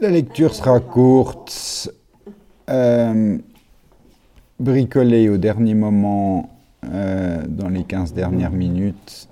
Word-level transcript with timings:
La 0.00 0.10
lecture 0.10 0.54
sera 0.54 0.78
courte, 0.78 1.92
euh, 2.68 3.36
bricolée 4.60 5.28
au 5.28 5.38
dernier 5.38 5.74
moment 5.74 6.56
euh, 6.84 7.44
dans 7.48 7.68
les 7.68 7.82
15 7.82 8.12
dernières 8.12 8.52
minutes. 8.52 9.28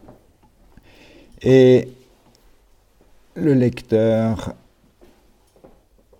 Et 1.40 1.88
le 3.36 3.54
lecteur 3.54 4.54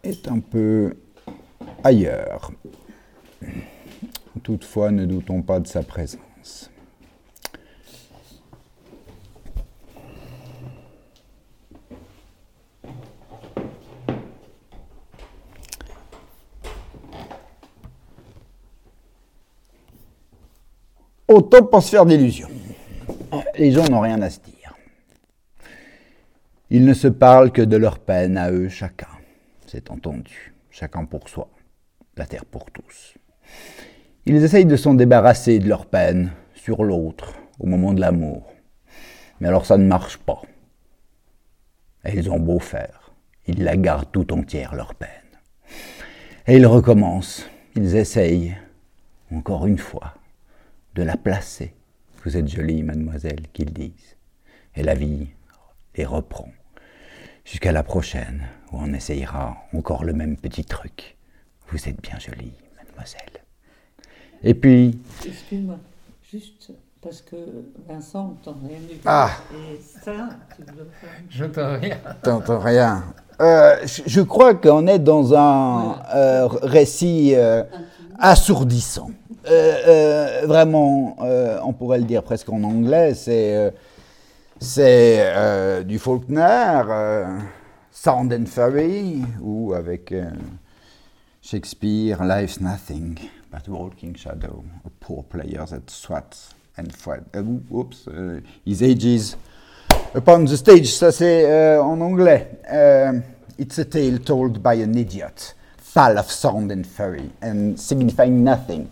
est 0.04 0.28
un 0.28 0.38
peu 0.38 0.94
ailleurs. 1.82 2.52
Toutefois, 4.44 4.92
ne 4.92 5.06
doutons 5.06 5.42
pas 5.42 5.58
de 5.58 5.66
sa 5.66 5.82
présence. 5.82 6.20
Autant 21.28 21.80
se 21.80 21.90
faire 21.90 22.06
d'illusions. 22.06 22.48
Les 23.58 23.72
gens 23.72 23.88
n'ont 23.88 24.00
rien 24.00 24.22
à 24.22 24.30
se 24.30 24.38
dire. 24.40 24.76
Ils 26.70 26.84
ne 26.84 26.94
se 26.94 27.08
parlent 27.08 27.50
que 27.50 27.62
de 27.62 27.76
leur 27.76 27.98
peine 27.98 28.36
à 28.36 28.50
eux 28.50 28.68
chacun. 28.68 29.08
C'est 29.66 29.90
entendu. 29.90 30.54
Chacun 30.70 31.04
pour 31.04 31.28
soi. 31.28 31.48
La 32.16 32.26
terre 32.26 32.44
pour 32.44 32.70
tous. 32.70 33.14
Ils 34.24 34.42
essayent 34.42 34.66
de 34.66 34.76
s'en 34.76 34.94
débarrasser 34.94 35.58
de 35.58 35.68
leur 35.68 35.86
peine 35.86 36.32
sur 36.54 36.84
l'autre 36.84 37.34
au 37.58 37.66
moment 37.66 37.92
de 37.92 38.00
l'amour. 38.00 38.52
Mais 39.40 39.48
alors 39.48 39.66
ça 39.66 39.78
ne 39.78 39.86
marche 39.86 40.18
pas. 40.18 40.42
Et 42.04 42.16
ils 42.16 42.30
ont 42.30 42.38
beau 42.38 42.58
faire. 42.58 43.12
Ils 43.46 43.64
la 43.64 43.76
gardent 43.76 44.10
tout 44.12 44.32
entière, 44.32 44.74
leur 44.74 44.94
peine. 44.94 45.08
Et 46.46 46.56
ils 46.56 46.66
recommencent. 46.66 47.48
Ils 47.74 47.96
essayent, 47.96 48.56
encore 49.32 49.66
une 49.66 49.78
fois, 49.78 50.14
de 50.96 51.02
la 51.02 51.16
placer. 51.16 51.74
Vous 52.24 52.36
êtes 52.36 52.48
jolie, 52.48 52.82
mademoiselle, 52.82 53.42
qu'ils 53.52 53.72
disent. 53.72 54.16
Et 54.74 54.82
la 54.82 54.94
vie 54.94 55.28
les 55.94 56.06
reprend. 56.06 56.48
Jusqu'à 57.44 57.70
la 57.70 57.82
prochaine, 57.82 58.46
où 58.72 58.78
on 58.78 58.92
essayera 58.94 59.56
encore 59.74 60.04
le 60.04 60.14
même 60.14 60.36
petit 60.36 60.64
truc. 60.64 61.16
Vous 61.68 61.88
êtes 61.88 62.00
bien 62.00 62.18
jolie, 62.18 62.54
mademoiselle. 62.78 63.44
Et 64.42 64.54
puis. 64.54 64.98
Excuse-moi, 65.24 65.78
juste 66.30 66.72
parce 67.02 67.20
que 67.20 67.36
Vincent 67.86 68.28
n'entend 68.28 68.56
rien 68.66 68.80
du 68.80 68.96
tout. 68.96 69.02
Ah 69.04 69.30
Et 69.52 69.80
ça, 69.80 70.30
tu 70.56 70.62
dois 70.62 70.86
faire. 71.00 71.10
J'entends 71.28 71.78
rien. 71.78 71.98
T'entends 72.22 72.58
rien. 72.58 73.04
Euh, 73.40 73.76
je, 73.84 74.02
je 74.06 74.20
crois 74.22 74.54
qu'on 74.54 74.86
est 74.86 74.98
dans 74.98 75.34
un 75.34 76.00
euh, 76.14 76.46
récit 76.46 77.34
euh, 77.34 77.62
assourdissant. 78.18 79.10
Euh, 79.48 80.40
euh, 80.42 80.46
vraiment, 80.46 81.16
euh, 81.20 81.60
on 81.62 81.72
pourrait 81.72 81.98
le 81.98 82.04
dire 82.04 82.22
presque 82.24 82.48
en 82.48 82.64
anglais, 82.64 83.14
c'est 83.14 83.72
du 85.84 85.98
Faulkner, 85.98 86.82
Sound 87.92 88.32
and 88.32 88.46
Fury, 88.46 89.22
ou 89.40 89.72
avec 89.74 90.12
Shakespeare, 91.42 92.24
Life's 92.24 92.60
nothing 92.60 93.18
but 93.52 93.68
walking 93.68 94.16
shadow, 94.16 94.64
a 94.84 94.90
poor 94.98 95.22
player 95.22 95.64
that 95.70 95.88
swats 95.88 96.54
and 96.76 96.92
fret. 96.92 97.22
Oops, 97.70 98.08
his 98.66 98.82
ages 98.82 99.36
upon 100.14 100.44
the 100.46 100.56
stage, 100.56 100.92
ça 100.92 101.12
c'est 101.12 101.78
en 101.78 102.00
anglais. 102.00 102.50
It's 103.58 103.78
a 103.78 103.84
tale 103.84 104.18
told 104.18 104.58
by 104.62 104.82
an 104.82 104.94
idiot, 104.94 105.54
of 105.96 106.30
sound 106.30 106.70
and 106.70 106.84
fury, 106.84 107.30
and 107.42 107.76
signifying 107.76 108.44
nothing. 108.44 108.86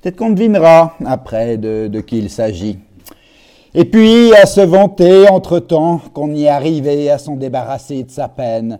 Peut-être 0.00 0.16
qu'on 0.16 0.30
devinera 0.30 0.94
après 1.04 1.56
de, 1.56 1.88
de 1.88 2.00
qui 2.00 2.18
il 2.18 2.30
s'agit. 2.30 2.78
Et 3.74 3.84
puis 3.84 4.32
à 4.34 4.46
se 4.46 4.60
vanter 4.60 5.28
entre-temps 5.28 6.00
qu'on 6.12 6.32
y 6.32 6.44
est 6.44 6.48
arrivé 6.48 7.10
à 7.10 7.18
s'en 7.18 7.34
débarrasser 7.34 8.04
de 8.04 8.10
sa 8.10 8.28
peine. 8.28 8.78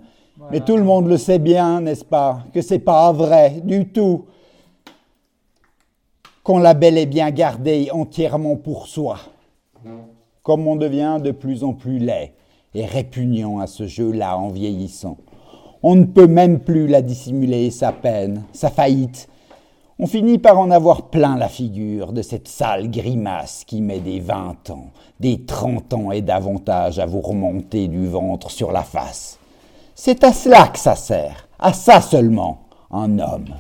Mais 0.51 0.61
tout 0.61 0.77
le 0.77 0.85
monde 0.85 1.09
le 1.09 1.17
sait 1.17 1.39
bien, 1.39 1.81
n'est-ce 1.81 2.05
pas, 2.05 2.41
que 2.53 2.61
c'est 2.61 2.79
pas 2.79 3.11
vrai 3.13 3.61
du 3.65 3.89
tout, 3.89 4.27
qu'on 6.43 6.59
l'a 6.59 6.75
bel 6.75 6.99
et 6.99 7.07
bien 7.07 7.31
gardé 7.31 7.89
entièrement 7.93 8.57
pour 8.57 8.87
soi. 8.87 9.19
Comme 10.43 10.67
on 10.69 10.77
devient 10.77 11.19
de 11.23 11.31
plus 11.31 11.65
en 11.65 11.73
plus 11.73 11.99
laid 11.99 12.33
et 12.75 12.85
répugnant 12.85 13.61
à 13.61 13.67
ce 13.67 13.87
jeu-là 13.87 14.37
en 14.37 14.51
vieillissant. 14.51 15.17
On 15.87 15.97
ne 15.97 16.07
peut 16.07 16.27
même 16.27 16.61
plus 16.61 16.87
la 16.87 17.03
dissimuler, 17.03 17.71
sa 17.71 17.93
peine, 17.93 18.45
sa 18.55 18.71
faillite. 18.71 19.29
On 19.99 20.07
finit 20.07 20.39
par 20.39 20.59
en 20.59 20.71
avoir 20.71 21.11
plein 21.11 21.37
la 21.37 21.51
figure 21.51 22.15
de 22.15 22.23
cette 22.23 22.49
sale 22.49 22.91
grimace 22.91 23.65
qui 23.67 23.83
met 23.83 24.01
des 24.01 24.19
20 24.19 24.71
ans, 24.71 24.87
des 25.21 25.45
30 25.45 25.93
ans 25.93 26.11
et 26.11 26.23
davantage 26.23 26.99
à 27.01 27.05
vous 27.05 27.21
remonter 27.21 27.89
du 27.89 28.07
ventre 28.07 28.51
sur 28.51 28.73
la 28.73 28.83
face. 28.83 29.39
C'est 29.95 30.25
à 30.25 30.33
cela 30.33 30.69
que 30.69 30.79
ça 30.79 30.97
sert, 30.97 31.49
à 31.59 31.75
ça 31.75 32.01
seulement, 32.01 32.61
un 32.91 33.19
homme. 33.19 33.55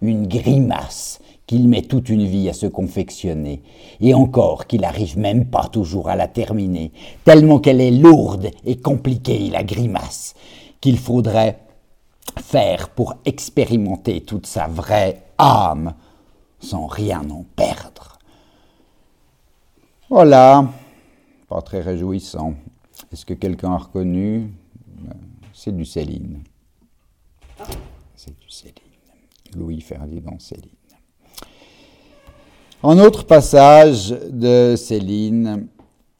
Une 0.00 0.26
grimace 0.26 1.20
qu'il 1.46 1.68
met 1.68 1.82
toute 1.82 2.08
une 2.08 2.26
vie 2.26 2.48
à 2.48 2.54
se 2.54 2.66
confectionner, 2.66 3.62
et 4.00 4.14
encore 4.14 4.66
qu'il 4.66 4.80
n'arrive 4.80 5.16
même 5.16 5.46
pas 5.46 5.68
toujours 5.70 6.08
à 6.08 6.16
la 6.16 6.26
terminer, 6.26 6.90
tellement 7.24 7.60
qu'elle 7.60 7.80
est 7.80 7.92
lourde 7.92 8.50
et 8.64 8.76
compliquée, 8.76 9.48
la 9.52 9.62
grimace, 9.62 10.34
qu'il 10.82 10.98
faudrait 10.98 11.60
faire 12.38 12.90
pour 12.90 13.14
expérimenter 13.24 14.20
toute 14.20 14.46
sa 14.46 14.66
vraie 14.66 15.22
âme, 15.38 15.94
sans 16.60 16.86
rien 16.86 17.22
en 17.30 17.44
perdre. 17.56 18.18
Voilà, 20.10 20.68
pas 21.48 21.62
très 21.62 21.80
réjouissant. 21.80 22.54
Est-ce 23.10 23.24
que 23.24 23.34
quelqu'un 23.34 23.72
a 23.72 23.78
reconnu? 23.78 24.52
C'est 25.54 25.74
du 25.74 25.84
Céline. 25.84 26.42
C'est 28.16 28.38
du 28.38 28.50
Céline. 28.50 28.74
Louis-Ferdinand 29.56 30.38
Céline. 30.38 30.70
Un 32.82 32.98
autre 32.98 33.24
passage 33.24 34.10
de 34.10 34.74
Céline, 34.76 35.68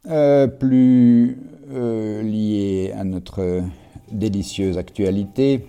euh, 0.07 0.47
plus 0.47 1.39
euh, 1.73 2.23
lié 2.23 2.93
à 2.97 3.03
notre 3.03 3.65
délicieuse 4.19 4.79
actualité. 4.79 5.67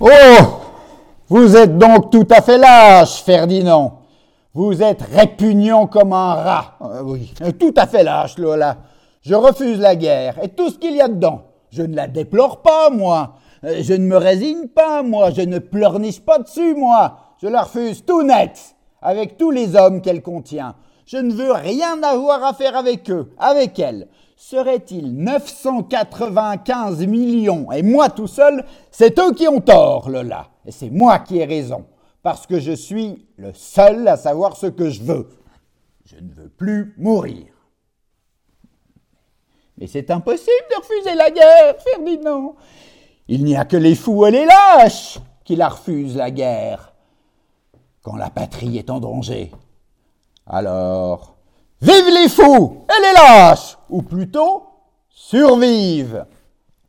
Oh 0.00 0.08
Vous 1.28 1.56
êtes 1.56 1.78
donc 1.78 2.10
tout 2.10 2.26
à 2.30 2.42
fait 2.42 2.58
lâche, 2.58 3.22
Ferdinand. 3.22 4.00
Vous 4.52 4.82
êtes 4.82 5.02
répugnant 5.02 5.86
comme 5.86 6.12
un 6.12 6.34
rat. 6.34 6.78
Euh, 6.82 7.02
oui, 7.04 7.32
tout 7.58 7.74
à 7.76 7.86
fait 7.86 8.04
lâche, 8.04 8.38
Lola. 8.38 8.76
Je 9.22 9.34
refuse 9.34 9.78
la 9.78 9.96
guerre 9.96 10.38
et 10.42 10.48
tout 10.48 10.70
ce 10.70 10.78
qu'il 10.78 10.94
y 10.94 11.00
a 11.00 11.08
dedans. 11.08 11.42
Je 11.70 11.82
ne 11.82 11.96
la 11.96 12.06
déplore 12.06 12.62
pas, 12.62 12.90
moi. 12.90 13.34
Euh, 13.64 13.80
Je 13.82 13.94
ne 13.94 14.06
me 14.06 14.16
résigne 14.16 14.68
pas, 14.68 15.02
moi. 15.02 15.30
Je 15.30 15.40
ne 15.40 15.58
pleurniche 15.58 16.20
pas 16.20 16.38
dessus, 16.38 16.74
moi. 16.74 17.18
Je 17.42 17.48
la 17.48 17.62
refuse 17.62 18.04
tout 18.04 18.22
net, 18.22 18.76
avec 19.02 19.36
tous 19.36 19.50
les 19.50 19.74
hommes 19.74 20.00
qu'elle 20.00 20.22
contient. 20.22 20.76
Je 21.06 21.16
ne 21.16 21.32
veux 21.32 21.52
rien 21.52 22.02
avoir 22.02 22.44
à 22.44 22.54
faire 22.54 22.76
avec 22.76 23.10
eux, 23.10 23.32
avec 23.38 23.78
elle. 23.78 24.08
Serait-il 24.46 25.14
995 25.14 27.06
millions? 27.06 27.72
Et 27.72 27.82
moi 27.82 28.10
tout 28.10 28.26
seul, 28.26 28.62
c'est 28.90 29.18
eux 29.18 29.32
qui 29.32 29.48
ont 29.48 29.62
tort, 29.62 30.10
Lola. 30.10 30.50
Et 30.66 30.70
c'est 30.70 30.90
moi 30.90 31.20
qui 31.20 31.38
ai 31.38 31.46
raison, 31.46 31.86
parce 32.22 32.46
que 32.46 32.60
je 32.60 32.72
suis 32.72 33.26
le 33.38 33.54
seul 33.54 34.06
à 34.06 34.18
savoir 34.18 34.58
ce 34.58 34.66
que 34.66 34.90
je 34.90 35.02
veux. 35.02 35.30
Je 36.04 36.16
ne 36.16 36.30
veux 36.34 36.50
plus 36.50 36.94
mourir. 36.98 37.46
Mais 39.78 39.86
c'est 39.86 40.10
impossible 40.10 40.66
de 40.70 40.76
refuser 40.76 41.14
la 41.14 41.30
guerre, 41.30 41.76
Ferdinand. 41.78 42.54
Il 43.28 43.44
n'y 43.44 43.56
a 43.56 43.64
que 43.64 43.78
les 43.78 43.94
fous 43.94 44.26
et 44.26 44.30
les 44.30 44.44
lâches 44.44 45.20
qui 45.42 45.56
la 45.56 45.70
refusent, 45.70 46.16
la 46.16 46.30
guerre, 46.30 46.92
quand 48.02 48.16
la 48.16 48.28
patrie 48.28 48.76
est 48.76 48.90
en 48.90 49.00
danger. 49.00 49.50
Alors, 50.46 51.33
vive 51.80 52.08
les 52.08 52.28
fous 52.28 52.84
et 52.88 53.02
les 53.02 53.12
lâches, 53.14 53.76
ou 53.88 54.02
plutôt, 54.02 54.62
survivent 55.08 56.26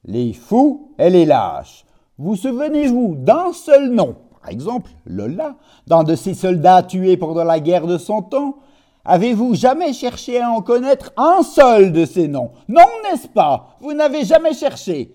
les 0.06 0.34
fous 0.34 0.92
et 0.98 1.10
les 1.10 1.26
lâches. 1.26 1.86
Vous 2.18 2.36
souvenez-vous 2.36 3.16
d'un 3.18 3.52
seul 3.54 3.90
nom, 3.90 4.16
par 4.42 4.50
exemple 4.50 4.92
Lola, 5.06 5.56
d'un 5.88 6.04
de 6.04 6.16
ces 6.16 6.34
soldats 6.34 6.84
tués 6.84 7.18
pendant 7.18 7.44
la 7.44 7.60
guerre 7.60 7.88
de 7.88 7.98
Cent 7.98 8.34
Ans? 8.34 8.56
Avez-vous 9.04 9.54
jamais 9.54 9.94
cherché 9.94 10.42
à 10.42 10.50
en 10.50 10.62
connaître 10.62 11.14
un 11.18 11.44
seul 11.44 11.92
de 11.92 12.06
ces 12.06 12.28
noms? 12.28 12.52
Non, 12.68 12.86
n'est-ce 13.04 13.28
pas? 13.28 13.76
Vous 13.80 13.94
n'avez 13.94 14.26
jamais 14.26 14.54
cherché. 14.54 15.14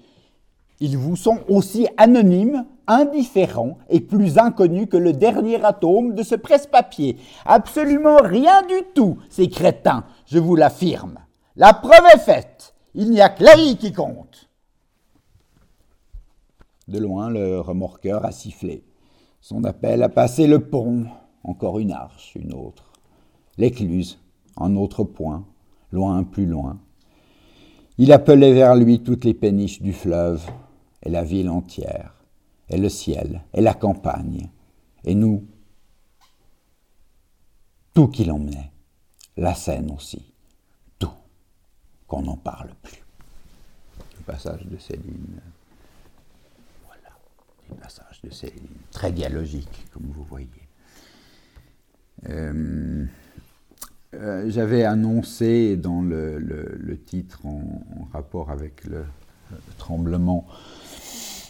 Ils 0.78 0.96
vous 0.96 1.16
sont 1.16 1.40
aussi 1.48 1.88
anonymes, 1.96 2.66
indifférents 2.90 3.78
et 3.88 4.00
plus 4.00 4.38
inconnus 4.38 4.88
que 4.90 4.96
le 4.96 5.12
dernier 5.12 5.64
atome 5.64 6.14
de 6.14 6.22
ce 6.22 6.34
presse-papier. 6.34 7.16
Absolument 7.46 8.18
rien 8.22 8.62
du 8.62 8.82
tout, 8.94 9.18
ces 9.28 9.48
crétins, 9.48 10.04
je 10.26 10.38
vous 10.38 10.56
l'affirme. 10.56 11.18
La 11.56 11.72
preuve 11.72 12.04
est 12.14 12.18
faite. 12.18 12.74
Il 12.94 13.10
n'y 13.10 13.20
a 13.20 13.28
que 13.28 13.44
la 13.44 13.54
vie 13.54 13.76
qui 13.76 13.92
compte. 13.92 14.48
De 16.88 16.98
loin, 16.98 17.30
le 17.30 17.60
remorqueur 17.60 18.24
a 18.24 18.32
sifflé. 18.32 18.84
Son 19.40 19.64
appel 19.64 20.02
a 20.02 20.08
passé 20.08 20.46
le 20.46 20.58
pont. 20.58 21.06
Encore 21.44 21.78
une 21.78 21.92
arche, 21.92 22.34
une 22.34 22.52
autre. 22.52 22.92
L'écluse, 23.56 24.18
un 24.58 24.76
autre 24.76 25.04
point, 25.04 25.46
loin, 25.90 26.22
plus 26.24 26.46
loin. 26.46 26.78
Il 27.96 28.12
appelait 28.12 28.52
vers 28.52 28.74
lui 28.74 29.02
toutes 29.02 29.24
les 29.24 29.34
péniches 29.34 29.80
du 29.80 29.92
fleuve, 29.92 30.44
et 31.02 31.10
la 31.10 31.22
ville 31.22 31.48
entière, 31.48 32.19
et 32.70 32.78
le 32.78 32.88
ciel, 32.88 33.42
et 33.52 33.60
la 33.60 33.74
campagne, 33.74 34.48
et 35.04 35.14
nous, 35.14 35.46
tout 37.92 38.08
qu'il 38.08 38.30
emmenait, 38.30 38.70
la 39.36 39.54
scène 39.54 39.90
aussi, 39.90 40.32
tout, 40.98 41.10
qu'on 42.06 42.22
n'en 42.22 42.36
parle 42.36 42.70
plus. 42.82 43.02
Le 44.18 44.24
passage 44.24 44.64
de 44.66 44.78
Céline, 44.78 45.40
voilà, 46.86 47.10
le 47.68 47.76
passage 47.76 48.20
de 48.22 48.30
Céline, 48.30 48.68
très 48.92 49.10
dialogique, 49.10 49.86
comme 49.92 50.06
vous 50.06 50.24
voyez. 50.24 50.48
Euh, 52.28 53.06
euh, 54.14 54.50
j'avais 54.50 54.84
annoncé 54.84 55.76
dans 55.76 56.02
le, 56.02 56.98
titre 57.06 57.46
en, 57.46 57.82
rapport 58.12 58.50
avec 58.50 58.84
le, 58.84 59.04
tremblement 59.78 60.46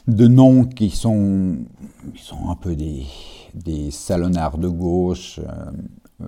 de 0.08 0.26
noms 0.26 0.64
qui 0.64 0.90
sont, 0.90 1.56
un 2.48 2.54
peu 2.56 2.74
des, 2.74 3.04
des 3.54 3.90
salonnards 3.90 4.58
de 4.58 4.68
gauche 4.68 5.38
euh, 5.38 5.70
euh, 6.22 6.26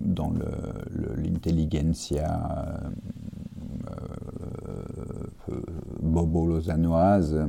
dans 0.00 0.32
l'intelligentsia 1.16 2.80
bobo 6.02 6.46
lausannoise. 6.46 7.48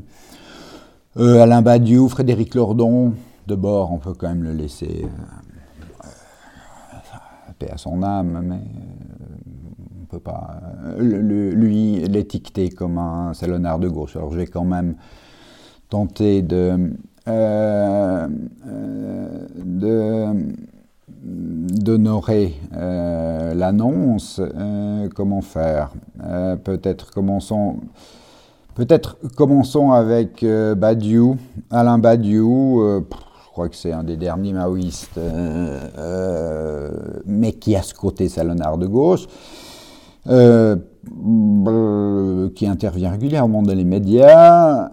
Alain 1.15 1.61
Badiou, 1.61 2.09
Frédéric 2.09 2.53
Lordon, 2.53 3.13
de 3.47 3.55
bord, 3.55 3.91
on 3.91 3.97
peut 3.97 4.13
quand 4.13 4.29
même 4.29 4.44
le 4.44 4.53
laisser 4.53 5.05
paix 7.57 7.69
à 7.71 7.77
son 7.77 8.03
âme, 8.03 8.41
mais 8.44 8.55
euh, 8.55 8.59
on 9.97 10.01
ne 10.01 10.05
peut 10.05 10.19
pas 10.19 10.59
euh, 10.99 11.51
lui 11.51 11.99
l'étiqueter 12.07 12.69
comme 12.69 12.97
un 12.97 13.33
salonnard 13.33 13.79
de 13.79 13.88
gauche. 13.88 14.15
Alors 14.15 14.31
je 14.31 14.38
vais 14.38 14.47
quand 14.47 14.65
même 14.65 14.95
tenter 15.89 16.41
de, 16.41 16.93
euh, 17.27 18.27
d'honorer 21.23 22.55
l'annonce. 22.71 24.41
comment 25.15 25.41
faire? 25.41 25.91
Peut-être 26.63 27.11
commençons. 27.11 27.77
Peut-être 28.75 29.17
commençons 29.35 29.91
avec 29.91 30.45
Badiou, 30.45 31.37
Alain 31.71 31.97
Badiou 31.97 33.03
crois 33.57 33.69
que 33.69 33.75
c'est 33.75 33.91
un 33.91 34.03
des 34.03 34.17
derniers 34.17 34.53
maoïstes, 34.53 35.17
euh, 35.17 35.79
euh, 35.97 36.91
mais 37.25 37.53
qui 37.53 37.75
a 37.75 37.81
ce 37.81 37.95
côté 37.95 38.29
salonnard 38.29 38.77
de 38.77 38.85
gauche, 38.85 39.25
euh, 40.27 40.75
qui 42.56 42.68
intervient 42.68 43.12
régulièrement 43.12 43.62
dans 43.62 43.74
les 43.75 43.83
médias. 43.83 44.89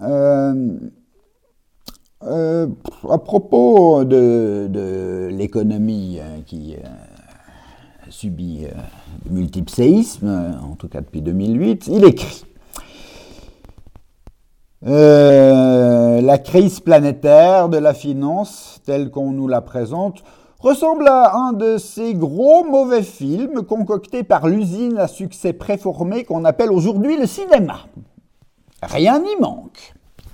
à 2.20 3.18
propos 3.18 4.04
de, 4.04 5.28
l'économie 5.30 6.18
qui 6.46 6.76
subit 8.08 8.66
de 9.26 9.30
multiples 9.32 9.70
séismes, 9.70 10.56
en 10.62 10.76
tout 10.76 10.88
cas 10.88 11.00
depuis 11.00 11.22
2008, 11.22 11.88
il 11.88 12.04
écrit 12.04 12.44
euh, 14.86 16.20
la 16.20 16.36
crise 16.38 16.80
planétaire 16.80 17.70
de 17.70 17.78
la 17.78 17.94
finance, 17.94 18.80
telle 18.84 19.10
qu'on 19.10 19.30
nous 19.32 19.48
la 19.48 19.62
présente, 19.62 20.22
ressemble 20.64 21.06
à 21.08 21.36
un 21.36 21.52
de 21.52 21.76
ces 21.76 22.14
gros 22.14 22.64
mauvais 22.64 23.02
films 23.02 23.64
concoctés 23.64 24.22
par 24.22 24.48
l'usine 24.48 24.96
à 24.96 25.08
succès 25.08 25.52
préformé 25.52 26.24
qu'on 26.24 26.46
appelle 26.46 26.72
aujourd'hui 26.72 27.18
le 27.18 27.26
cinéma. 27.26 27.80
Rien 28.82 29.18
n'y 29.20 29.36
manque. 29.38 29.92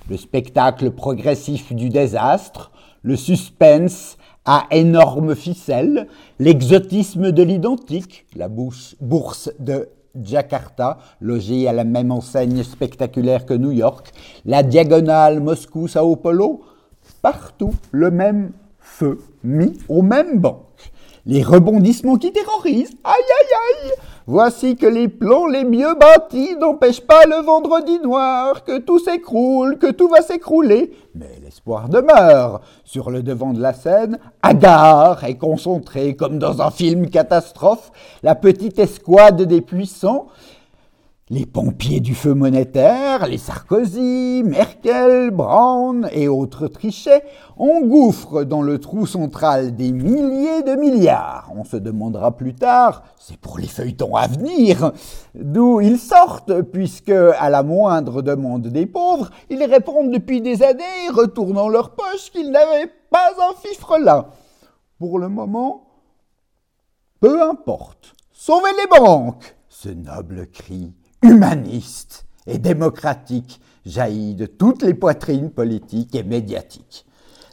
Le 0.09 0.15
spectacle 0.15 0.91
progressif 0.91 1.73
du 1.73 1.89
désastre, 1.89 2.71
le 3.01 3.17
suspense 3.17 4.17
à 4.45 4.67
énormes 4.71 5.35
ficelles, 5.35 6.07
l'exotisme 6.39 7.33
de 7.33 7.43
l'identique, 7.43 8.25
la 8.37 8.47
bourse 8.47 9.51
de 9.59 9.89
Jakarta, 10.15 10.99
logé 11.19 11.67
à 11.67 11.73
la 11.73 11.83
même 11.83 12.09
enseigne 12.09 12.63
spectaculaire 12.63 13.45
que 13.45 13.53
New 13.53 13.71
York, 13.71 14.13
la 14.45 14.63
diagonale 14.63 15.41
Moscou-Sao 15.41 16.15
Paulo, 16.15 16.61
partout 17.21 17.73
le 17.91 18.11
même 18.11 18.53
feu 18.79 19.19
mis 19.43 19.77
au 19.89 20.01
même 20.01 20.39
banc 20.39 20.67
les 21.25 21.43
rebondissements 21.43 22.17
qui 22.17 22.31
terrorisent. 22.31 22.93
Aïe 23.03 23.13
aïe 23.13 23.85
aïe 23.85 23.91
Voici 24.27 24.75
que 24.75 24.85
les 24.85 25.07
plans 25.07 25.47
les 25.47 25.63
mieux 25.63 25.95
bâtis 25.95 26.55
n'empêchent 26.59 27.01
pas 27.01 27.25
le 27.25 27.43
vendredi 27.43 27.99
noir, 27.99 28.63
que 28.63 28.77
tout 28.77 28.99
s'écroule, 28.99 29.77
que 29.77 29.91
tout 29.91 30.07
va 30.07 30.21
s'écrouler. 30.21 30.93
Mais 31.15 31.39
l'espoir 31.43 31.89
demeure. 31.89 32.61
Sur 32.83 33.09
le 33.09 33.23
devant 33.23 33.53
de 33.53 33.61
la 33.61 33.73
scène, 33.73 34.19
hagard 34.41 35.23
et 35.23 35.37
concentré 35.37 36.15
comme 36.15 36.39
dans 36.39 36.61
un 36.61 36.71
film 36.71 37.09
catastrophe, 37.09 37.91
la 38.23 38.35
petite 38.35 38.79
escouade 38.79 39.41
des 39.41 39.61
puissants 39.61 40.27
les 41.31 41.45
pompiers 41.45 42.01
du 42.01 42.13
feu 42.13 42.33
monétaire, 42.33 43.25
les 43.25 43.37
Sarkozy, 43.37 44.43
Merkel, 44.43 45.31
Brown 45.31 46.09
et 46.11 46.27
autres 46.27 46.67
trichets 46.67 47.23
engouffrent 47.55 48.43
dans 48.43 48.61
le 48.61 48.79
trou 48.79 49.07
central 49.07 49.73
des 49.77 49.93
milliers 49.93 50.61
de 50.61 50.75
milliards. 50.75 51.49
On 51.55 51.63
se 51.63 51.77
demandera 51.77 52.35
plus 52.35 52.53
tard, 52.53 53.03
c'est 53.17 53.37
pour 53.37 53.59
les 53.59 53.69
feuilletons 53.69 54.13
à 54.17 54.27
venir, 54.27 54.91
d'où 55.33 55.79
ils 55.79 55.99
sortent, 55.99 56.63
puisque, 56.63 57.09
à 57.11 57.49
la 57.49 57.63
moindre 57.63 58.21
demande 58.21 58.67
des 58.67 58.85
pauvres, 58.85 59.29
ils 59.49 59.63
répondent 59.63 60.11
depuis 60.11 60.41
des 60.41 60.61
années, 60.63 61.07
retournant 61.13 61.69
leur 61.69 61.91
poche, 61.91 62.29
qu'ils 62.33 62.51
n'avaient 62.51 62.91
pas 63.09 63.31
un 63.39 63.53
fifre 63.55 63.97
là. 63.99 64.31
Pour 64.99 65.17
le 65.17 65.29
moment, 65.29 65.87
peu 67.21 67.41
importe. 67.41 68.15
Sauvez 68.33 68.71
les 68.77 68.99
banques 68.99 69.55
Ce 69.69 69.87
noble 69.87 70.47
cri 70.47 70.93
humaniste 71.21 72.25
et 72.47 72.57
démocratique 72.57 73.59
jaillit 73.85 74.35
de 74.35 74.45
toutes 74.45 74.83
les 74.83 74.93
poitrines 74.93 75.49
politiques 75.49 76.15
et 76.15 76.23
médiatiques. 76.23 77.05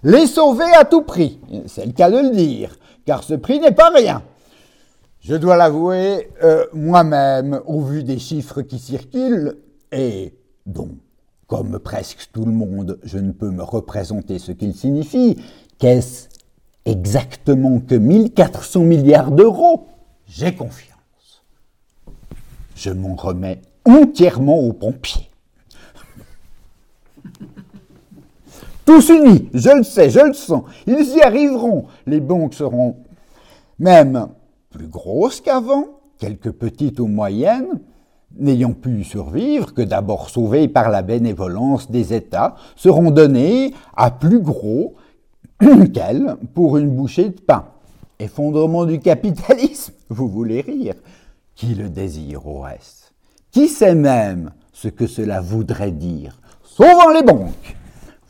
Les 0.02 0.26
sauver 0.26 0.72
à 0.78 0.84
tout 0.84 1.02
prix, 1.02 1.40
c'est 1.66 1.87
le 1.87 1.92
cas 1.92 2.10
de 2.10 2.18
le 2.18 2.34
dire, 2.34 2.76
car 3.04 3.22
ce 3.22 3.34
prix 3.34 3.58
n'est 3.58 3.72
pas 3.72 3.90
rien. 3.90 4.22
Je 5.20 5.34
dois 5.34 5.56
l'avouer, 5.56 6.30
euh, 6.44 6.64
moi-même, 6.72 7.60
au 7.66 7.80
vu 7.80 8.04
des 8.04 8.18
chiffres 8.18 8.62
qui 8.62 8.78
circulent, 8.78 9.56
et 9.90 10.34
dont, 10.66 10.96
comme 11.46 11.78
presque 11.78 12.28
tout 12.32 12.44
le 12.44 12.52
monde, 12.52 13.00
je 13.02 13.18
ne 13.18 13.32
peux 13.32 13.50
me 13.50 13.62
représenter 13.62 14.38
ce 14.38 14.52
qu'ils 14.52 14.75
signifient, 14.75 15.37
qu'est-ce 15.78 16.28
exactement 16.84 17.80
que 17.80 17.96
1400 17.96 18.80
milliards 18.80 19.32
d'euros? 19.32 19.87
J'ai 20.26 20.54
confiance 20.54 20.97
je 22.78 22.90
m'en 22.90 23.16
remets 23.16 23.61
entièrement 23.85 24.61
aux 24.61 24.73
pompiers. 24.73 25.28
Tous 28.87 29.08
unis, 29.11 29.49
je 29.52 29.76
le 29.76 29.82
sais, 29.82 30.11
je 30.11 30.20
le 30.20 30.32
sens, 30.32 30.62
ils 30.87 31.16
y 31.16 31.20
arriveront. 31.20 31.87
Les 32.06 32.20
banques 32.20 32.54
seront 32.54 32.97
même 33.78 34.28
plus 34.70 34.87
grosses 34.87 35.40
qu'avant, 35.40 35.87
quelques 36.18 36.52
petites 36.52 37.00
ou 37.00 37.08
moyennes, 37.08 37.80
n'ayant 38.37 38.75
pu 38.75 39.02
survivre 39.02 39.75
que 39.75 39.82
d'abord 39.82 40.30
sauvées 40.30 40.68
par 40.68 40.88
la 40.90 41.02
bénévolence 41.02 41.90
des 41.90 42.14
États, 42.14 42.54
seront 42.76 43.11
données 43.11 43.75
à 43.97 44.12
plus 44.12 44.40
gros 44.40 44.94
qu'elles 45.92 46.37
pour 46.54 46.76
une 46.78 46.90
bouchée 46.90 47.30
de 47.30 47.40
pain. 47.40 47.64
Effondrement 48.20 48.85
du 48.85 49.00
capitalisme, 49.00 49.94
vous 50.08 50.28
voulez 50.28 50.61
rire 50.61 50.94
qui 51.58 51.74
le 51.74 51.90
désire 51.90 52.46
au 52.46 52.60
reste 52.60 53.12
Qui 53.50 53.66
sait 53.66 53.96
même 53.96 54.52
ce 54.72 54.86
que 54.86 55.08
cela 55.08 55.40
voudrait 55.40 55.90
dire? 55.90 56.40
Sauvant 56.62 57.10
les 57.12 57.24
banques, 57.24 57.76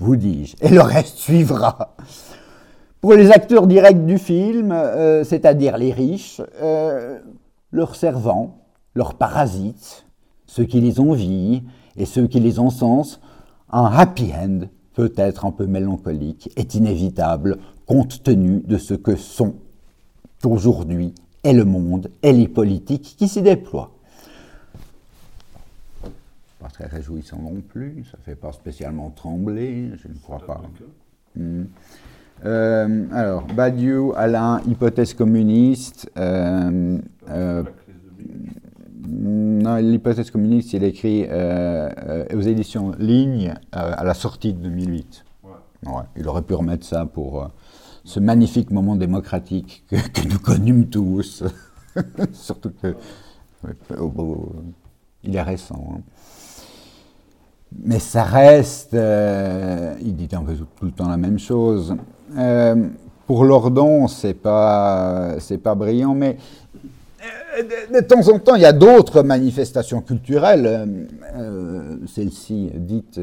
vous 0.01 0.17
dis-je, 0.17 0.57
et 0.63 0.71
le 0.71 0.81
reste 0.81 1.19
suivra. 1.19 1.95
Pour 3.03 3.13
les 3.13 3.31
acteurs 3.31 3.67
directs 3.67 4.07
du 4.07 4.17
film, 4.17 4.73
euh, 4.73 5.25
c'est-à-dire 5.25 5.77
les 5.77 5.93
riches, 5.93 6.41
euh, 6.63 7.19
leurs 7.71 7.97
servants, 7.97 8.65
leurs 8.95 9.15
parasites, 9.15 10.07
ceux 10.47 10.65
qui 10.65 10.81
les 10.81 10.99
envient 10.99 11.65
et 11.99 12.07
ceux 12.07 12.29
qui 12.29 12.41
les 12.41 12.59
encensent, 12.59 13.21
un 13.71 13.85
happy 13.85 14.33
end, 14.33 14.61
peut-être 14.95 15.45
un 15.45 15.53
peu 15.53 15.67
mélancolique, 15.67 16.51
est 16.57 16.75
inévitable 16.75 17.59
compte 17.85 18.23
tenu 18.23 18.63
de 18.67 18.79
ce 18.79 18.95
que 18.95 19.17
sont 19.17 19.55
aujourd'hui 20.45 21.13
et 21.45 21.53
le 21.53 21.65
monde 21.65 22.11
et 22.23 22.33
les 22.33 22.49
politiques 22.49 23.17
qui 23.19 23.29
s'y 23.29 23.43
déploient. 23.43 23.93
pas 26.61 26.69
très 26.69 26.87
réjouissant 26.87 27.39
non 27.41 27.61
plus, 27.61 28.05
ça 28.11 28.19
ne 28.19 28.23
fait 28.23 28.35
pas 28.35 28.53
spécialement 28.53 29.11
trembler, 29.11 29.91
je 29.97 30.09
ne 30.09 30.15
crois 30.15 30.41
pas. 30.41 30.63
Hmm. 31.37 31.65
Euh, 32.45 33.05
alors, 33.13 33.45
Badiou, 33.47 34.13
Alain, 34.17 34.61
hypothèse 34.67 35.15
communiste. 35.15 36.11
Euh, 36.17 36.99
euh, 37.31 37.65
non, 39.09 39.77
l'hypothèse 39.77 40.31
communiste, 40.31 40.73
il 40.73 40.85
écrit 40.85 41.27
aux 42.35 42.41
éditions 42.41 42.93
Ligne 42.99 43.55
à 43.73 44.05
la 44.05 44.15
sortie 44.15 44.55
de 44.55 44.63
2008. 44.63 45.25
Ouais. 45.85 46.03
il 46.17 46.27
aurait 46.29 46.43
pu 46.43 46.55
remettre 46.55 46.85
ça 46.85 47.07
pour 47.07 47.51
ce 48.09 48.21
magnifique 48.21 48.71
moment 48.71 48.97
démocratique 48.97 49.85
que, 49.91 49.97
nous 50.27 50.39
connûmes 50.39 50.87
tous. 50.87 51.45
Surtout 52.33 52.71
que. 52.81 52.97
il 55.25 55.37
est 55.37 55.43
récent. 55.43 55.93
Hein. 55.95 56.01
Mais 57.85 57.99
ça 57.99 58.25
reste. 58.25 58.95
il 58.95 60.17
dit 60.17 60.29
un 60.35 60.43
peu 60.43 60.55
tout 60.55 60.87
le 60.87 60.91
temps 60.91 61.07
la 61.09 61.19
même 61.19 61.39
chose. 61.39 61.95
Euh, 62.39 62.89
pour 63.27 63.45
Lordon, 63.45 64.09
c'est 64.09 64.33
pas, 64.33 65.35
c'est 65.39 65.59
pas 65.59 65.75
brillant, 65.75 66.15
mais 66.15 66.39
euh, 67.59 68.01
de, 68.01 68.07
temps 68.07 68.27
en 68.33 68.39
temps, 68.39 68.55
il 68.55 68.63
y 68.63 68.67
a 68.67 68.73
d'autres 68.73 69.23
manifestations 69.23 70.01
culturelles, 70.01 71.07
euh, 71.37 71.99
celle-ci 72.07 72.71
dite 72.75 73.21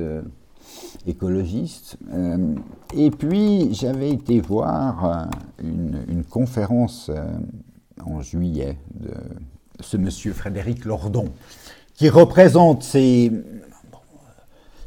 écologiste. 1.07 1.97
et 2.95 3.12
puis, 3.12 3.74
j'avais 3.74 4.09
été 4.09 4.41
voir 4.41 5.27
une, 5.62 6.03
une 6.07 6.24
conférence 6.24 7.12
en 8.05 8.21
juillet 8.21 8.77
de 8.93 9.12
ce 9.79 9.97
monsieur 9.97 10.33
Frédéric 10.33 10.85
Lordon, 10.85 11.29
qui 11.93 12.09
représente 12.09 12.83
ces, 12.83 13.31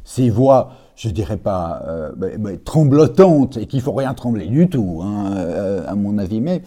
ces 0.03 0.29
voix 0.29 0.73
je 0.99 1.07
dirais 1.07 1.37
pas 1.37 1.81
euh, 1.87 2.57
tremblotante 2.65 3.55
et 3.55 3.67
qu'il 3.67 3.79
faut 3.79 3.93
rien 3.93 4.13
trembler 4.13 4.47
du 4.47 4.67
tout, 4.67 4.99
hein, 5.01 5.33
euh, 5.37 5.87
à 5.87 5.95
mon 5.95 6.17
avis, 6.17 6.41
mais 6.41 6.61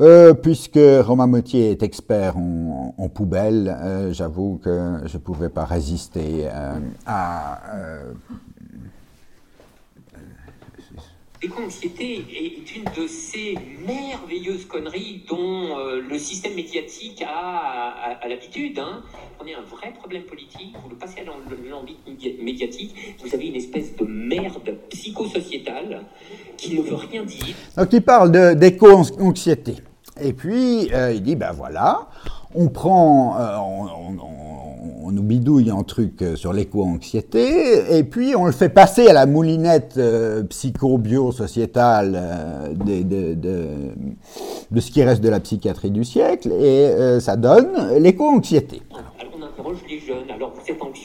euh, 0.00 0.34
puisque 0.34 0.78
Romain 0.78 1.26
Mottier 1.26 1.70
est 1.70 1.82
expert 1.82 2.36
en, 2.36 2.94
en 2.96 3.08
poubelle, 3.08 3.76
j'avoue 4.12 4.58
que 4.62 4.98
je 5.06 5.16
ne 5.16 5.22
pouvais 5.22 5.48
pas 5.48 5.64
résister 5.64 6.48
à 7.06 7.60
L'éco-anxiété 11.42 12.24
est 12.32 12.76
une 12.76 12.84
de 12.96 13.08
ces 13.08 13.58
merveilleuses 13.84 14.64
conneries 14.66 15.24
dont 15.28 15.76
euh, 15.76 16.00
le 16.00 16.16
système 16.16 16.54
médiatique 16.54 17.24
a, 17.26 18.16
l'habitude. 18.28 18.78
Hein. 18.78 19.02
On 19.40 19.46
est 19.46 19.54
un 19.54 19.62
vrai 19.62 19.92
problème 19.92 20.22
politique, 20.22 20.72
vous 20.80 20.90
le 20.90 20.94
passez 20.94 21.24
dans 21.24 21.34
l'ambit 21.68 21.98
médiatique, 22.40 22.94
vous 23.20 23.34
avez 23.34 23.48
une 23.48 23.56
espèce 23.56 23.96
de 23.96 24.04
merde 24.04 24.78
psychosociétale 24.90 26.04
qui 26.56 26.76
ne 26.76 26.82
veut 26.82 26.94
rien 26.94 27.24
dire. 27.24 27.56
Donc 27.76 27.92
il 27.92 28.02
parle 28.02 28.30
d'éco-anxiété. 28.56 29.74
Et 30.20 30.32
puis 30.34 30.92
euh, 30.94 31.12
il 31.12 31.22
dit, 31.22 31.34
ben 31.34 31.50
voilà, 31.50 32.08
on 32.54 32.68
prend, 32.68 33.36
euh, 33.40 33.56
nous 35.10 35.22
bidouille 35.22 35.70
un 35.70 35.82
truc 35.82 36.22
euh, 36.22 36.36
sur 36.36 36.52
l'éco-anxiété, 36.52 37.96
et 37.96 38.04
puis 38.04 38.34
on 38.36 38.46
le 38.46 38.52
fait 38.52 38.68
passer 38.68 39.08
à 39.08 39.12
la 39.12 39.26
moulinette 39.26 39.94
euh, 39.98 40.42
psycho-bio-sociétale 40.44 42.20
de, 42.74 43.34
de, 43.34 44.80
ce 44.80 44.90
qui 44.90 45.02
reste 45.02 45.22
de 45.22 45.28
la 45.28 45.40
psychiatrie 45.40 45.90
du 45.90 46.04
siècle, 46.04 46.52
et 46.52 47.20
ça 47.20 47.36
donne 47.36 47.98
l'éco-anxiété 47.98 48.82
interroge 49.62 49.82
les 49.88 49.98
jeunes. 49.98 50.30
Alors, 50.34 50.52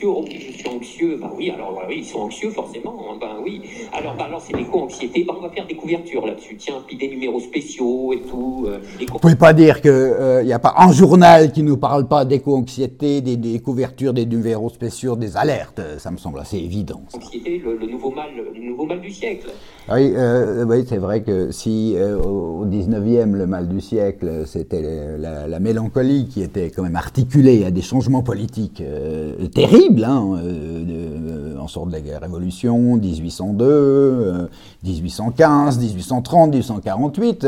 anxieux 0.05 0.07
Oh, 0.09 0.25
je 0.29 0.57
suis 0.57 0.67
anxieux. 0.67 1.17
Ben 1.19 1.31
oui, 1.35 1.49
alors 1.49 1.81
oui, 1.87 1.95
ils 1.99 2.05
sont 2.05 2.19
anxieux 2.19 2.49
forcément. 2.49 2.95
Hein. 3.09 3.17
Ben 3.19 3.35
oui. 3.43 3.61
Alors, 3.93 4.15
alors 4.19 4.41
c'est 4.41 4.55
l'éco-anxiété. 4.55 5.23
Ben, 5.23 5.35
on 5.37 5.41
va 5.41 5.49
faire 5.49 5.67
des 5.67 5.75
couvertures 5.75 6.25
là-dessus. 6.25 6.55
Tiens, 6.57 6.83
puis 6.85 6.97
des 6.97 7.07
numéros 7.07 7.39
spéciaux 7.39 8.13
et 8.13 8.21
tout. 8.21 8.65
Euh, 8.67 8.79
vous 9.11 9.19
pouvez 9.19 9.35
pas 9.35 9.53
dire 9.53 9.81
qu'il 9.81 9.91
n'y 9.91 9.97
euh, 9.97 10.55
a 10.55 10.59
pas 10.59 10.75
un 10.77 10.91
journal 10.91 11.51
qui 11.51 11.63
nous 11.63 11.77
parle 11.77 12.07
pas 12.07 12.25
d'éco-anxiété, 12.25 13.21
des, 13.21 13.59
couvertures, 13.59 14.13
des 14.13 14.25
numéros 14.25 14.69
spéciaux, 14.69 15.15
des 15.15 15.35
alertes. 15.37 15.81
Ça 15.97 16.11
me 16.11 16.17
semble 16.17 16.39
assez 16.39 16.57
évident. 16.57 17.01
L'anxiété, 17.13 17.61
le, 17.63 17.87
nouveau 17.87 18.11
mal, 18.11 18.29
le 18.35 18.61
nouveau 18.61 18.85
mal 18.85 19.01
du 19.01 19.11
siècle. 19.11 19.49
Oui, 19.91 20.13
euh, 20.15 20.65
oui 20.65 20.83
c'est 20.87 20.97
vrai 20.97 21.21
que 21.21 21.51
si 21.51 21.95
au 21.97 22.65
19e, 22.65 23.33
le 23.33 23.47
mal 23.47 23.67
du 23.67 23.81
siècle, 23.81 24.43
c'était 24.45 25.17
la, 25.17 25.47
la 25.47 25.59
mélancolie 25.59 26.27
qui 26.27 26.41
était 26.41 26.69
quand 26.69 26.83
même 26.83 26.95
articulée 26.95 27.65
à 27.65 27.71
des 27.71 27.81
changements 27.81 28.23
politiques 28.23 28.37
politique 28.37 28.83
euh, 29.87 29.93
terrible, 29.93 30.03
hein, 30.03 30.39
euh, 30.43 31.57
en 31.59 31.67
sorte 31.67 31.89
de 31.89 31.97
la 32.09 32.19
Révolution, 32.19 32.97
1802, 32.97 34.49
1815, 34.83 35.79
1830, 35.79 36.51
1848. 36.51 37.47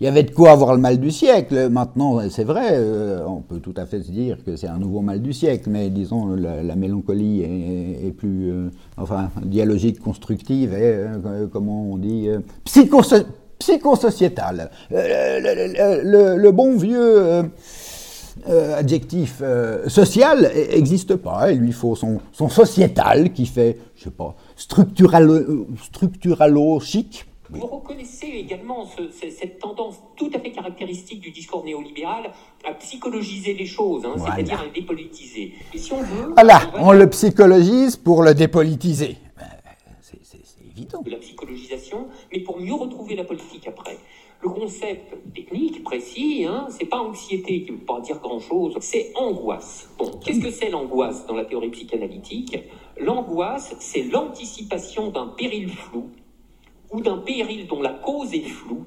Il 0.00 0.04
y 0.04 0.06
avait 0.06 0.22
de 0.22 0.30
quoi 0.30 0.52
avoir 0.52 0.74
le 0.74 0.80
mal 0.80 0.98
du 0.98 1.10
siècle. 1.10 1.68
Maintenant, 1.70 2.20
c'est 2.30 2.44
vrai, 2.44 2.70
euh, 2.72 3.24
on 3.26 3.40
peut 3.40 3.58
tout 3.58 3.74
à 3.76 3.86
fait 3.86 4.02
se 4.02 4.10
dire 4.10 4.38
que 4.44 4.56
c'est 4.56 4.68
un 4.68 4.78
nouveau 4.78 5.00
mal 5.00 5.20
du 5.20 5.32
siècle, 5.32 5.68
mais 5.70 5.90
disons, 5.90 6.36
la, 6.36 6.76
mélancolie 6.76 7.42
est, 7.42 8.12
plus, 8.16 8.52
enfin, 8.96 9.30
dialogique, 9.42 10.00
constructive 10.00 10.74
et, 10.74 11.04
comment 11.52 11.90
on 11.92 11.98
dit, 11.98 12.28
psychosociétale. 13.58 14.70
Le, 14.90 16.36
le, 16.36 16.50
bon 16.52 16.76
vieux 16.76 17.42
euh, 18.48 18.78
adjectif 18.78 19.40
euh, 19.42 19.88
social 19.88 20.50
n'existe 20.70 21.16
pas. 21.16 21.50
Il 21.52 21.60
lui 21.60 21.72
faut 21.72 21.96
son, 21.96 22.20
son, 22.32 22.48
sociétal 22.48 23.32
qui 23.32 23.46
fait, 23.46 23.78
je 23.96 24.04
sais 24.04 24.10
pas, 24.10 24.34
structuralo, 24.56 25.66
structuralo 25.82 26.80
chic. 26.80 27.24
Vous 27.50 27.66
reconnaissez 27.66 28.26
également 28.26 28.86
cette 29.10 29.58
tendance 29.58 29.96
tout 30.16 30.30
à 30.34 30.38
fait 30.38 30.50
caractéristique 30.50 31.20
du 31.20 31.30
discours 31.30 31.64
néolibéral 31.64 32.30
à 32.64 32.74
psychologiser 32.74 33.54
les 33.54 33.64
choses, 33.64 34.04
hein, 34.04 34.14
c'est-à-dire 34.18 34.60
à 34.60 34.64
les 34.64 34.70
dépolitiser. 34.70 35.54
Et 35.72 35.78
si 35.78 35.92
on 35.92 36.02
veut. 36.02 36.32
Voilà, 36.34 36.60
on, 36.78 36.92
le 36.92 37.08
psychologise 37.08 37.96
pour 37.96 38.22
le 38.22 38.34
dépolitiser. 38.34 39.16
Ben, 39.38 39.46
c'est 40.02 40.18
évident. 40.76 41.00
De 41.00 41.10
la 41.10 41.16
psychologisation, 41.16 42.08
mais 42.30 42.40
pour 42.40 42.60
mieux 42.60 42.74
retrouver 42.74 43.16
la 43.16 43.24
politique 43.24 43.66
après. 43.66 43.96
Le 44.40 44.48
concept 44.50 45.16
technique 45.34 45.82
précis, 45.82 46.44
hein, 46.44 46.68
c'est 46.70 46.84
pas 46.84 47.00
anxiété 47.00 47.64
qui 47.64 47.72
ne 47.72 47.76
veut 47.76 47.84
pas 47.84 48.00
dire 48.00 48.20
grand-chose, 48.20 48.76
c'est 48.80 49.10
angoisse. 49.16 49.90
Bon, 49.98 50.10
qu'est-ce 50.24 50.40
que 50.40 50.50
c'est 50.50 50.70
l'angoisse 50.70 51.26
dans 51.26 51.34
la 51.34 51.44
théorie 51.44 51.70
psychanalytique? 51.70 52.56
L'angoisse, 52.96 53.74
c'est 53.80 54.02
l'anticipation 54.02 55.10
d'un 55.10 55.26
péril 55.26 55.68
flou 55.68 56.10
ou 56.92 57.00
d'un 57.00 57.18
péril 57.18 57.66
dont 57.66 57.82
la 57.82 57.92
cause 57.92 58.32
est 58.32 58.48
floue 58.48 58.86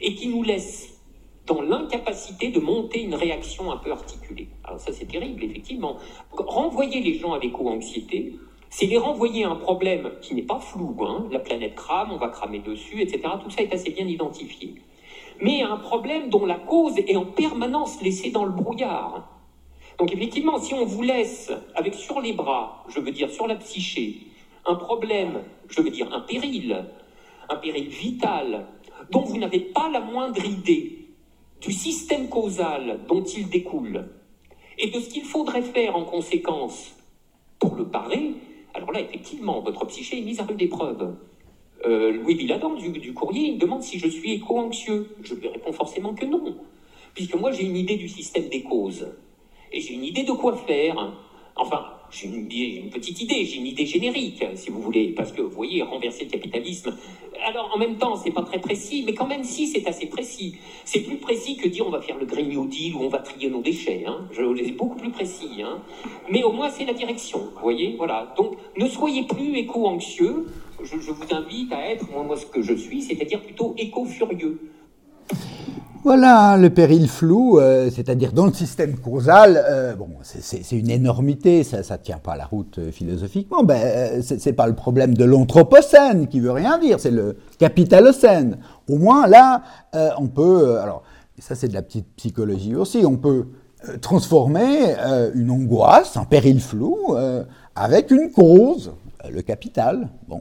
et 0.00 0.14
qui 0.14 0.28
nous 0.28 0.44
laisse 0.44 1.00
dans 1.46 1.62
l'incapacité 1.62 2.50
de 2.50 2.60
monter 2.60 3.02
une 3.02 3.14
réaction 3.14 3.72
un 3.72 3.78
peu 3.78 3.90
articulée. 3.90 4.48
Alors 4.62 4.78
ça 4.78 4.92
c'est 4.92 5.06
terrible, 5.06 5.42
effectivement. 5.42 5.96
Renvoyer 6.30 7.00
les 7.00 7.14
gens 7.14 7.32
à 7.32 7.38
l'éco-anxiété, 7.40 8.36
c'est 8.78 8.84
les 8.84 8.98
renvoyer 8.98 9.44
à 9.44 9.48
un 9.48 9.56
problème 9.56 10.10
qui 10.20 10.34
n'est 10.34 10.42
pas 10.42 10.58
flou, 10.58 10.94
hein. 11.00 11.28
la 11.30 11.38
planète 11.38 11.74
crame, 11.76 12.12
on 12.12 12.18
va 12.18 12.28
cramer 12.28 12.58
dessus, 12.58 13.00
etc. 13.00 13.22
Tout 13.42 13.48
ça 13.48 13.62
est 13.62 13.72
assez 13.72 13.88
bien 13.88 14.06
identifié. 14.06 14.74
Mais 15.40 15.62
un 15.62 15.78
problème 15.78 16.28
dont 16.28 16.44
la 16.44 16.58
cause 16.58 16.98
est 16.98 17.16
en 17.16 17.24
permanence 17.24 18.02
laissée 18.02 18.30
dans 18.30 18.44
le 18.44 18.50
brouillard. 18.50 19.30
Donc 19.98 20.12
effectivement, 20.12 20.58
si 20.58 20.74
on 20.74 20.84
vous 20.84 21.00
laisse 21.00 21.50
avec 21.74 21.94
sur 21.94 22.20
les 22.20 22.34
bras, 22.34 22.84
je 22.88 23.00
veux 23.00 23.12
dire 23.12 23.30
sur 23.30 23.46
la 23.46 23.54
psyché, 23.54 24.18
un 24.66 24.74
problème, 24.74 25.42
je 25.70 25.80
veux 25.80 25.88
dire 25.88 26.12
un 26.12 26.20
péril, 26.20 26.84
un 27.48 27.56
péril 27.56 27.88
vital, 27.88 28.66
dont 29.10 29.22
vous 29.22 29.38
n'avez 29.38 29.60
pas 29.60 29.88
la 29.88 30.00
moindre 30.00 30.44
idée 30.44 31.08
du 31.62 31.72
système 31.72 32.28
causal 32.28 33.00
dont 33.08 33.24
il 33.24 33.48
découle, 33.48 34.06
et 34.76 34.90
de 34.90 35.00
ce 35.00 35.08
qu'il 35.08 35.24
faudrait 35.24 35.62
faire 35.62 35.96
en 35.96 36.04
conséquence 36.04 36.94
pour 37.58 37.74
le 37.74 37.88
parer, 37.88 38.34
alors 38.76 38.92
là, 38.92 39.00
effectivement, 39.00 39.60
votre 39.60 39.86
psyché 39.86 40.18
est 40.18 40.22
mise 40.22 40.38
à 40.38 40.44
rude 40.44 40.60
épreuve. 40.60 41.16
Euh, 41.86 42.12
Louis 42.12 42.34
Billadan 42.34 42.74
du, 42.74 42.90
du, 42.90 43.14
courrier 43.14 43.48
il 43.48 43.58
demande 43.58 43.82
si 43.82 43.98
je 43.98 44.06
suis 44.06 44.32
éco-anxieux. 44.34 45.16
Je 45.22 45.34
lui 45.34 45.48
réponds 45.48 45.72
forcément 45.72 46.14
que 46.14 46.26
non, 46.26 46.56
puisque 47.14 47.34
moi 47.34 47.50
j'ai 47.52 47.64
une 47.64 47.76
idée 47.76 47.96
du 47.96 48.08
système 48.08 48.48
des 48.48 48.62
causes 48.62 49.14
et 49.72 49.80
j'ai 49.80 49.94
une 49.94 50.04
idée 50.04 50.24
de 50.24 50.32
quoi 50.32 50.54
faire. 50.56 51.14
Enfin, 51.56 51.95
j'ai 52.16 52.28
une, 52.78 52.88
petite 52.88 53.20
idée, 53.20 53.44
j'ai 53.44 53.56
une 53.56 53.66
idée 53.66 53.84
générique, 53.84 54.42
si 54.54 54.70
vous 54.70 54.80
voulez, 54.80 55.08
parce 55.08 55.32
que 55.32 55.42
vous 55.42 55.50
voyez, 55.50 55.82
renverser 55.82 56.24
le 56.24 56.30
capitalisme. 56.30 56.96
Alors, 57.46 57.70
en 57.74 57.78
même 57.78 57.96
temps, 57.96 58.16
c'est 58.16 58.30
pas 58.30 58.42
très 58.42 58.58
précis, 58.58 59.02
mais 59.04 59.12
quand 59.12 59.26
même, 59.26 59.44
si, 59.44 59.66
c'est 59.66 59.86
assez 59.86 60.06
précis. 60.06 60.56
C'est 60.84 61.00
plus 61.00 61.18
précis 61.18 61.56
que 61.56 61.68
dire 61.68 61.86
on 61.86 61.90
va 61.90 62.00
faire 62.00 62.16
le 62.16 62.24
Green 62.24 62.48
New 62.48 62.66
Deal 62.66 62.94
ou 62.94 63.02
on 63.02 63.08
va 63.08 63.18
trier 63.18 63.50
nos 63.50 63.60
déchets. 63.60 64.04
Hein. 64.06 64.28
Je 64.32 64.42
c'est 64.64 64.72
beaucoup 64.72 64.96
plus 64.96 65.10
précis. 65.10 65.62
Hein. 65.62 65.82
Mais 66.30 66.42
au 66.42 66.52
moins, 66.52 66.70
c'est 66.70 66.86
la 66.86 66.94
direction. 66.94 67.38
Vous 67.54 67.62
voyez, 67.62 67.94
voilà. 67.98 68.32
Donc, 68.36 68.56
ne 68.78 68.88
soyez 68.88 69.24
plus 69.24 69.54
éco-anxieux. 69.58 70.46
Je, 70.82 70.96
vous 70.96 71.34
invite 71.34 71.72
à 71.72 71.90
être, 71.90 72.10
moi, 72.10 72.22
moi, 72.22 72.36
ce 72.36 72.46
que 72.46 72.62
je 72.62 72.74
suis, 72.74 73.02
c'est-à-dire 73.02 73.42
plutôt 73.42 73.74
éco-furieux. 73.76 74.58
Voilà, 76.06 76.56
le 76.56 76.70
péril 76.70 77.08
flou, 77.08 77.58
euh, 77.58 77.90
c'est-à-dire 77.90 78.32
dans 78.32 78.46
le 78.46 78.52
système 78.52 78.96
causal, 78.96 79.60
euh, 79.68 79.96
bon, 79.96 80.10
c'est 80.22 80.70
une 80.70 80.88
énormité, 80.88 81.64
ça 81.64 81.78
ne 81.78 81.96
tient 82.00 82.18
pas 82.18 82.36
la 82.36 82.46
route 82.46 82.78
euh, 82.78 82.92
philosophiquement, 82.92 83.64
ben, 83.64 84.22
c'est 84.22 84.52
pas 84.52 84.68
le 84.68 84.76
problème 84.76 85.14
de 85.14 85.24
l'anthropocène 85.24 86.28
qui 86.28 86.38
veut 86.38 86.52
rien 86.52 86.78
dire, 86.78 87.00
c'est 87.00 87.10
le 87.10 87.38
capitalocène. 87.58 88.58
Au 88.88 88.98
moins 88.98 89.26
là, 89.26 89.64
on 90.20 90.28
peut, 90.28 90.78
alors 90.78 91.02
ça 91.40 91.56
c'est 91.56 91.66
de 91.66 91.74
la 91.74 91.82
petite 91.82 92.06
psychologie 92.14 92.76
aussi, 92.76 93.02
on 93.04 93.16
peut 93.16 93.46
transformer 94.00 94.94
une 95.34 95.50
angoisse, 95.50 96.16
un 96.16 96.24
péril 96.24 96.60
flou, 96.60 97.16
avec 97.74 98.12
une 98.12 98.30
cause, 98.30 98.92
le 99.28 99.42
capital. 99.42 100.08
Bon, 100.28 100.40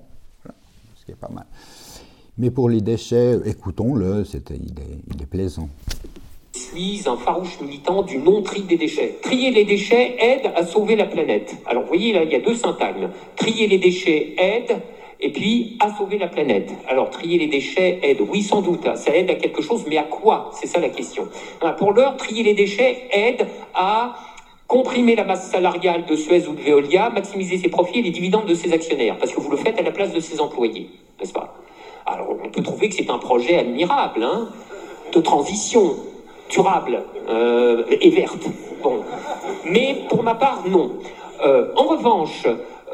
ce 0.95 1.05
qui 1.05 1.11
est 1.13 1.15
pas 1.15 1.31
mal. 1.33 1.45
Mais 2.37 2.51
pour 2.51 2.67
les 2.67 2.81
déchets, 2.81 3.37
écoutons-le, 3.45 4.25
il, 4.49 5.21
est, 5.21 5.25
plaisant. 5.25 5.69
Je 6.53 6.59
suis 6.59 7.03
un 7.05 7.15
farouche 7.15 7.61
militant 7.61 8.03
du 8.03 8.17
non-tri 8.17 8.63
des 8.63 8.75
déchets. 8.75 9.19
Trier 9.21 9.51
les 9.51 9.63
déchets 9.63 10.17
aide 10.19 10.51
à 10.53 10.65
sauver 10.65 10.97
la 10.97 11.05
planète. 11.05 11.55
Alors 11.65 11.83
vous 11.83 11.87
voyez 11.87 12.11
là, 12.11 12.23
il 12.23 12.31
y 12.31 12.35
a 12.35 12.41
deux 12.41 12.55
syntagmes. 12.55 13.09
Trier 13.37 13.67
les 13.67 13.77
déchets 13.77 14.35
aide 14.37 14.81
et 15.21 15.31
puis 15.31 15.77
à 15.79 15.95
sauver 15.95 16.17
la 16.17 16.27
planète. 16.27 16.73
Alors 16.89 17.09
trier 17.09 17.37
les 17.37 17.47
déchets 17.47 17.99
aide, 18.03 18.19
oui 18.29 18.41
sans 18.41 18.61
doute, 18.61 18.83
ça 18.95 19.15
aide 19.15 19.29
à 19.29 19.35
quelque 19.35 19.61
chose, 19.61 19.85
mais 19.87 19.97
à 19.97 20.03
quoi? 20.03 20.51
C'est 20.59 20.67
ça 20.67 20.81
la 20.81 20.89
question. 20.89 21.29
Pour 21.77 21.93
l'heure, 21.93 22.17
trier 22.17 22.43
les 22.43 22.53
déchets 22.53 23.07
aide 23.13 23.47
à 23.73 24.13
comprimer 24.67 25.15
la 25.15 25.23
masse 25.23 25.49
salariale 25.49 26.05
de 26.05 26.17
Suez 26.17 26.47
ou 26.49 26.53
de 26.53 26.61
Veolia, 26.61 27.11
maximiser 27.11 27.57
ses 27.57 27.69
profits 27.69 27.99
et 27.99 28.01
les 28.01 28.11
dividendes 28.11 28.47
de 28.47 28.55
ses 28.55 28.73
actionnaires, 28.73 29.17
parce 29.17 29.31
que 29.31 29.39
vous 29.39 29.51
le 29.51 29.57
faites 29.57 29.79
à 29.79 29.83
la 29.83 29.91
place 29.91 30.11
de 30.11 30.19
ses 30.19 30.41
employés, 30.41 30.89
n'est-ce 31.17 31.31
pas? 31.31 31.55
Alors 32.05 32.35
on 32.43 32.49
peut 32.49 32.61
trouver 32.61 32.89
que 32.89 32.95
c'est 32.95 33.09
un 33.09 33.17
projet 33.17 33.57
admirable, 33.57 34.23
hein, 34.23 34.49
de 35.11 35.19
transition 35.19 35.95
durable 36.49 37.01
euh, 37.27 37.83
et 37.89 38.09
verte. 38.09 38.47
Bon. 38.83 39.01
Mais 39.65 40.03
pour 40.09 40.23
ma 40.23 40.35
part, 40.35 40.63
non. 40.67 40.91
Euh, 41.43 41.71
en 41.75 41.83
revanche, 41.83 42.45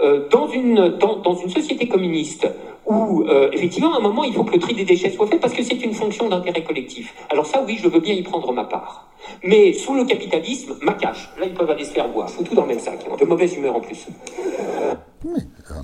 euh, 0.02 0.28
dans, 0.30 0.48
une, 0.48 0.98
dans, 0.98 1.36
une 1.36 1.50
société 1.50 1.88
communiste 1.88 2.48
où, 2.86 3.24
effectivement, 3.54 3.94
à 3.94 3.98
un 3.98 4.02
moment, 4.02 4.24
il 4.24 4.34
faut 4.34 4.44
que 4.44 4.54
le 4.54 4.60
tri 4.60 4.74
des 4.74 4.84
déchets 4.84 5.12
soit 5.12 5.28
fait 5.28 5.38
parce 5.38 5.54
que 5.54 5.64
c'est 5.64 5.82
une 5.82 5.94
fonction 5.94 6.28
d'intérêt 6.28 6.64
collectif. 6.64 7.14
Alors 7.30 7.46
ça, 7.46 7.64
oui, 7.66 7.78
je 7.82 7.88
veux 7.88 8.00
bien 8.00 8.14
y 8.14 8.22
prendre 8.22 8.52
ma 8.52 8.66
part. 8.66 9.08
Mais 9.44 9.72
sous 9.72 9.94
le 9.94 10.04
capitalisme, 10.04 10.76
ma 10.82 10.94
cache. 10.94 11.30
Là, 11.40 11.46
ils 11.46 11.54
peuvent 11.54 11.70
aller 11.70 11.86
se 11.86 11.92
faire 11.92 12.10
boire. 12.10 12.30
Faut 12.30 12.44
tout 12.44 12.56
dans 12.56 12.64
le 12.64 12.70
même 12.70 12.80
sac. 12.80 13.00
De 13.18 13.26
mauvaise 13.26 13.56
humeur 13.56 13.76
en 13.76 13.80
plus 13.80 14.08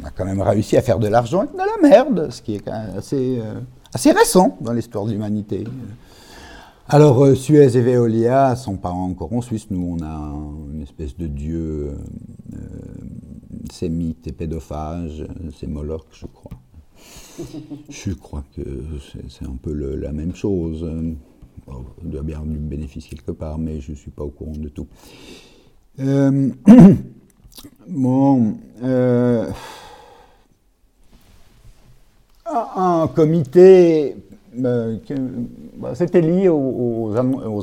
a 0.08 0.12
quand 0.12 0.26
même 0.26 0.42
réussi 0.42 0.78
à 0.78 0.82
faire 0.82 1.00
de 1.00 1.08
l'argent 1.08 1.42
avec 1.42 1.52
de 1.54 1.58
la 1.58 1.90
merde, 1.90 2.32
ce 2.32 2.42
qui 2.42 2.56
est 2.56 2.60
quand 2.60 2.72
même 2.72 2.98
assez, 2.98 3.40
euh, 3.40 3.60
assez 3.94 4.12
récent 4.12 4.58
dans 4.62 4.74
l'histoire 4.74 5.06
de 5.06 5.12
l'humanité. 5.12 5.66
Alors, 6.88 7.26
euh, 7.26 7.36
Suez 7.36 7.76
et 7.76 7.82
Veolia 7.82 8.56
sont 8.56 8.78
pas 8.78 8.92
encore 8.92 9.34
en 9.34 9.42
Suisse. 9.42 9.68
Nous, 9.70 9.98
on 10.00 10.04
a 10.04 10.34
une 10.74 10.82
espèce 10.82 11.18
de 11.18 11.28
dieu 11.28 11.92
euh, 12.54 12.58
sémite 13.72 14.26
et 14.28 14.32
pédophage. 14.32 15.26
C'est 15.60 15.68
Moloch, 15.68 16.06
je 16.12 16.26
crois. 16.28 16.58
je 17.90 18.14
crois 18.14 18.44
que 18.56 18.62
c'est 19.30 19.46
un 19.46 19.58
peu 19.62 19.74
la 19.74 20.14
même 20.14 20.34
chose. 20.34 20.90
il 22.04 22.10
doit 22.10 22.24
bien 22.24 22.42
du 22.46 22.58
bénéfice 22.58 23.06
quelque 23.08 23.32
part, 23.32 23.58
mais 23.58 23.82
je 23.82 23.92
ne 23.92 23.98
suis 23.98 24.12
pas 24.12 24.24
au 24.24 24.30
courant 24.30 24.58
de 24.58 24.70
tout. 24.70 24.88
Bon, 27.90 28.58
un 32.76 33.08
comité, 33.08 34.16
euh, 34.64 34.98
bah, 35.78 35.96
c'était 35.96 36.22
lié 36.22 36.50
aux, 36.50 37.14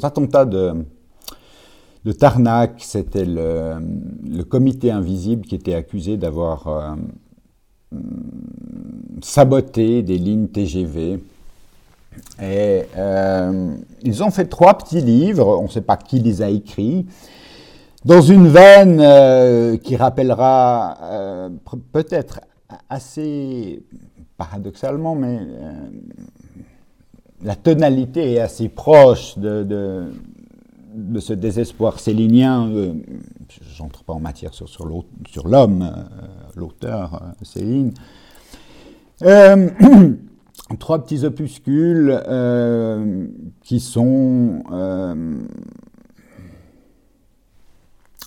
attentats 0.02 0.44
de, 0.44 0.74
Tarnac, 2.18 2.74
c'était 2.78 3.24
le, 3.24 4.42
comité 4.44 4.90
invisible 4.90 5.46
qui 5.46 5.54
était 5.54 5.74
accusé 5.74 6.16
d'avoir 6.16 6.68
euh, 6.68 7.98
saboté 9.22 10.02
des 10.02 10.18
lignes 10.18 10.48
TGV. 10.48 11.20
Et 12.40 12.82
ils 14.02 14.22
ont 14.22 14.30
fait 14.30 14.44
trois 14.46 14.78
petits 14.78 15.00
livres, 15.00 15.58
on 15.58 15.64
ne 15.64 15.68
sait 15.68 15.80
pas 15.80 15.96
qui 15.96 16.20
les 16.20 16.42
a 16.42 16.48
écrits, 16.48 17.06
dans 18.04 18.20
une 18.20 18.48
veine 18.48 19.00
euh, 19.00 19.76
qui 19.78 19.96
rappellera 19.96 20.98
euh, 21.02 21.48
peut-être 21.92 22.40
assez 22.90 23.82
paradoxalement, 24.36 25.14
mais 25.14 25.38
euh, 25.40 25.88
la 27.42 27.56
tonalité 27.56 28.32
est 28.34 28.40
assez 28.40 28.68
proche 28.68 29.38
de, 29.38 30.10
ce 31.18 31.32
désespoir 31.32 32.00
célinien. 32.00 32.70
J'entre 33.76 34.04
pas 34.04 34.12
en 34.12 34.20
matière 34.20 34.54
sur, 34.54 34.86
l'homme, 35.44 36.06
l'auteur 36.54 37.34
Céline. 37.42 37.92
trois 40.78 41.04
petits 41.04 41.24
opuscules 41.24 42.20
qui 43.62 43.80
sont 43.80 44.62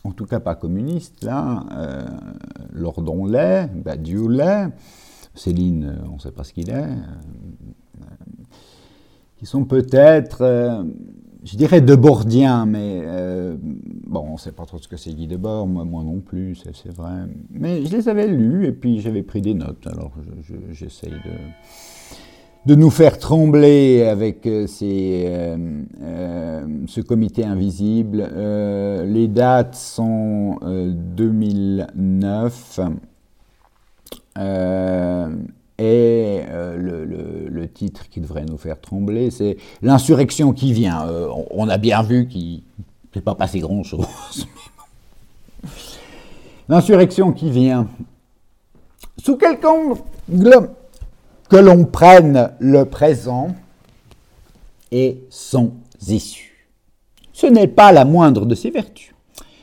en 0.08 0.12
tout 0.12 0.26
cas 0.26 0.40
pas 0.40 0.56
communiste, 0.56 1.24
là, 1.24 1.66
euh, 1.72 2.06
Lordon 2.72 3.28
Badiou 3.76 4.30
l'est, 4.30 4.70
Céline, 5.38 5.86
euh, 5.86 6.08
on 6.12 6.16
ne 6.16 6.20
sait 6.20 6.32
pas 6.32 6.44
ce 6.44 6.54
qu'il 6.54 6.70
est, 6.70 6.74
euh, 6.74 6.96
qui 9.38 9.46
sont 9.46 9.66
peut-être, 9.66 10.42
euh, 10.42 10.84
je 11.44 11.56
dirais 11.56 11.82
Debordiens, 11.82 12.66
mais 12.66 13.04
bon, 14.06 14.26
on 14.30 14.34
ne 14.34 14.38
sait 14.38 14.52
pas 14.52 14.66
trop 14.66 14.80
ce 14.80 14.88
que 14.88 14.98
c'est 14.98 15.14
Guy 15.14 15.28
Debord, 15.28 15.68
moi, 15.68 15.86
moi 15.86 16.04
non 16.04 16.20
plus, 16.20 16.62
c'est 16.74 16.92
vrai. 16.92 17.28
Mais 17.52 17.86
je 17.86 17.96
les 17.96 18.10
avais 18.10 18.28
lus 18.28 18.66
et 18.66 18.72
puis 18.72 19.00
j'avais 19.00 19.24
pris 19.24 19.42
des 19.42 19.54
notes, 19.54 19.86
alors 19.88 20.12
j'essaye 20.72 21.14
de 22.66 22.76
nous 22.76 22.90
faire 22.90 23.20
trembler 23.20 24.04
avec 24.04 24.50
ces, 24.68 25.56
ce 26.88 27.02
comité 27.02 27.46
invisible. 27.46 28.28
les 29.06 29.28
dates 29.28 29.76
sont 29.76 30.58
2009 30.66 32.80
et 34.38 36.42
le, 36.48 37.68
titre 37.74 38.10
qui 38.10 38.22
devrait 38.22 38.46
nous 38.46 38.58
faire 38.58 38.80
trembler, 38.80 39.30
c'est 39.30 39.58
L'insurrection 39.82 40.54
qui 40.54 40.74
vient. 40.74 41.06
On, 41.52 41.70
a 41.70 41.78
bien 41.78 42.02
vu 42.02 42.28
qu'il 42.28 42.64
n'est 43.16 43.22
pas 43.22 43.36
passé 43.36 43.60
grand-chose. 43.60 44.48
L'insurrection 46.70 47.32
qui 47.32 47.52
vient. 47.52 47.88
Sous 49.18 49.38
quel 49.38 49.58
angle 49.66 50.70
que 51.50 51.56
l'on 51.56 51.86
prenne 51.86 52.52
le 52.60 52.86
présent 52.86 53.56
et 54.92 55.24
son 55.30 55.74
issue. 56.08 56.68
Ce 57.34 57.48
n'est 57.48 57.68
pas 57.68 57.92
la 57.92 58.06
moindre 58.06 58.46
de 58.46 58.56
ses 58.56 58.70
vertus. 58.70 59.14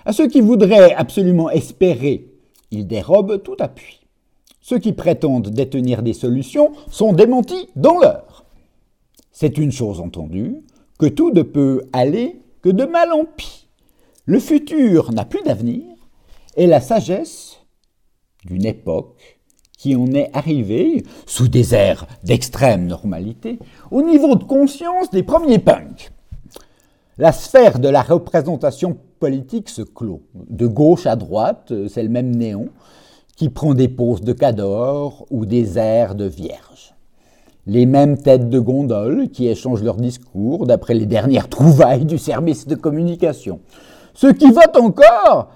À 0.04 0.12
ceux 0.12 0.28
qui 0.28 0.40
voudraient 0.40 0.94
absolument 0.94 1.50
espérer, 1.50 2.26
il 2.70 2.86
dérobe 2.86 3.42
tout 3.42 3.56
appui. 3.58 4.03
Ceux 4.66 4.78
qui 4.78 4.94
prétendent 4.94 5.50
détenir 5.50 6.02
des 6.02 6.14
solutions 6.14 6.72
sont 6.90 7.12
démentis 7.12 7.68
dans 7.76 7.98
l'heure. 7.98 8.46
C'est 9.30 9.58
une 9.58 9.70
chose 9.70 10.00
entendue, 10.00 10.62
que 10.98 11.04
tout 11.04 11.30
ne 11.32 11.42
peut 11.42 11.82
aller 11.92 12.40
que 12.62 12.70
de 12.70 12.86
mal 12.86 13.12
en 13.12 13.26
pis. 13.26 13.68
Le 14.24 14.40
futur 14.40 15.12
n'a 15.12 15.26
plus 15.26 15.42
d'avenir, 15.42 15.84
et 16.56 16.66
la 16.66 16.80
sagesse 16.80 17.58
d'une 18.46 18.64
époque 18.64 19.38
qui 19.76 19.96
en 19.96 20.10
est 20.14 20.30
arrivé, 20.32 21.04
sous 21.26 21.48
des 21.48 21.74
airs 21.74 22.06
d'extrême 22.22 22.86
normalité, 22.86 23.58
au 23.90 24.00
niveau 24.00 24.34
de 24.34 24.44
conscience 24.44 25.10
des 25.10 25.24
premiers 25.24 25.58
punks. 25.58 26.10
La 27.18 27.32
sphère 27.32 27.80
de 27.80 27.90
la 27.90 28.00
représentation 28.00 28.96
politique 29.20 29.68
se 29.68 29.82
clôt. 29.82 30.22
De 30.32 30.66
gauche 30.66 31.04
à 31.04 31.16
droite, 31.16 31.70
c'est 31.88 32.02
le 32.02 32.08
même 32.08 32.34
néon 32.34 32.70
qui 33.36 33.48
prend 33.48 33.74
des 33.74 33.88
poses 33.88 34.22
de 34.22 34.32
cadors 34.32 35.26
ou 35.30 35.46
des 35.46 35.78
airs 35.78 36.14
de 36.14 36.24
vierge. 36.24 36.94
Les 37.66 37.86
mêmes 37.86 38.18
têtes 38.18 38.50
de 38.50 38.60
gondole 38.60 39.30
qui 39.30 39.48
échangent 39.48 39.82
leurs 39.82 39.96
discours 39.96 40.66
d'après 40.66 40.94
les 40.94 41.06
dernières 41.06 41.48
trouvailles 41.48 42.04
du 42.04 42.18
service 42.18 42.66
de 42.66 42.74
communication. 42.74 43.60
Ceux 44.12 44.32
qui 44.32 44.50
votent 44.50 44.76
encore 44.76 45.50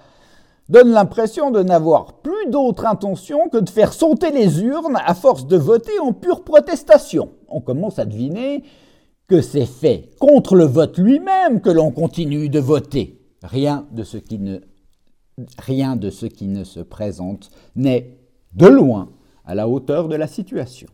donne 0.69 0.91
l'impression 0.91 1.51
de 1.51 1.63
n'avoir 1.63 2.15
plus 2.15 2.51
d'autre 2.51 2.87
intention 2.87 3.49
que 3.49 3.59
de 3.59 3.71
faire 3.71 3.93
sauter 3.93 4.31
les 4.31 4.63
urnes 4.63 4.99
à 5.05 5.15
force 5.15 5.47
de 5.47 5.57
voter 5.57 5.99
en 6.01 6.13
pure 6.13 6.45
protestation. 6.45 7.31
On 7.49 7.61
commence 7.61 7.99
à 7.99 8.05
deviner 8.05 8.65
que 9.29 9.41
c'est 9.41 9.67
fait 9.67 10.11
contre 10.19 10.57
le 10.57 10.65
vote 10.65 10.99
lui-même 10.99 11.61
que 11.61 11.71
l'on 11.71 11.91
continue 11.91 12.49
de 12.49 12.59
voter. 12.59 13.21
Rien 13.43 13.87
de 13.93 14.03
ce 14.03 14.17
qui 14.17 14.39
ne, 14.39 14.59
rien 15.59 15.97
de 15.97 16.11
ce 16.11 16.27
qui 16.27 16.49
ne 16.49 16.65
se 16.65 16.81
présente 16.81 17.51
n'est 17.77 18.17
de 18.55 18.67
loin 18.67 19.11
à 19.45 19.55
la 19.55 19.69
hauteur 19.69 20.09
de 20.09 20.17
la 20.17 20.27
situation. 20.27 20.89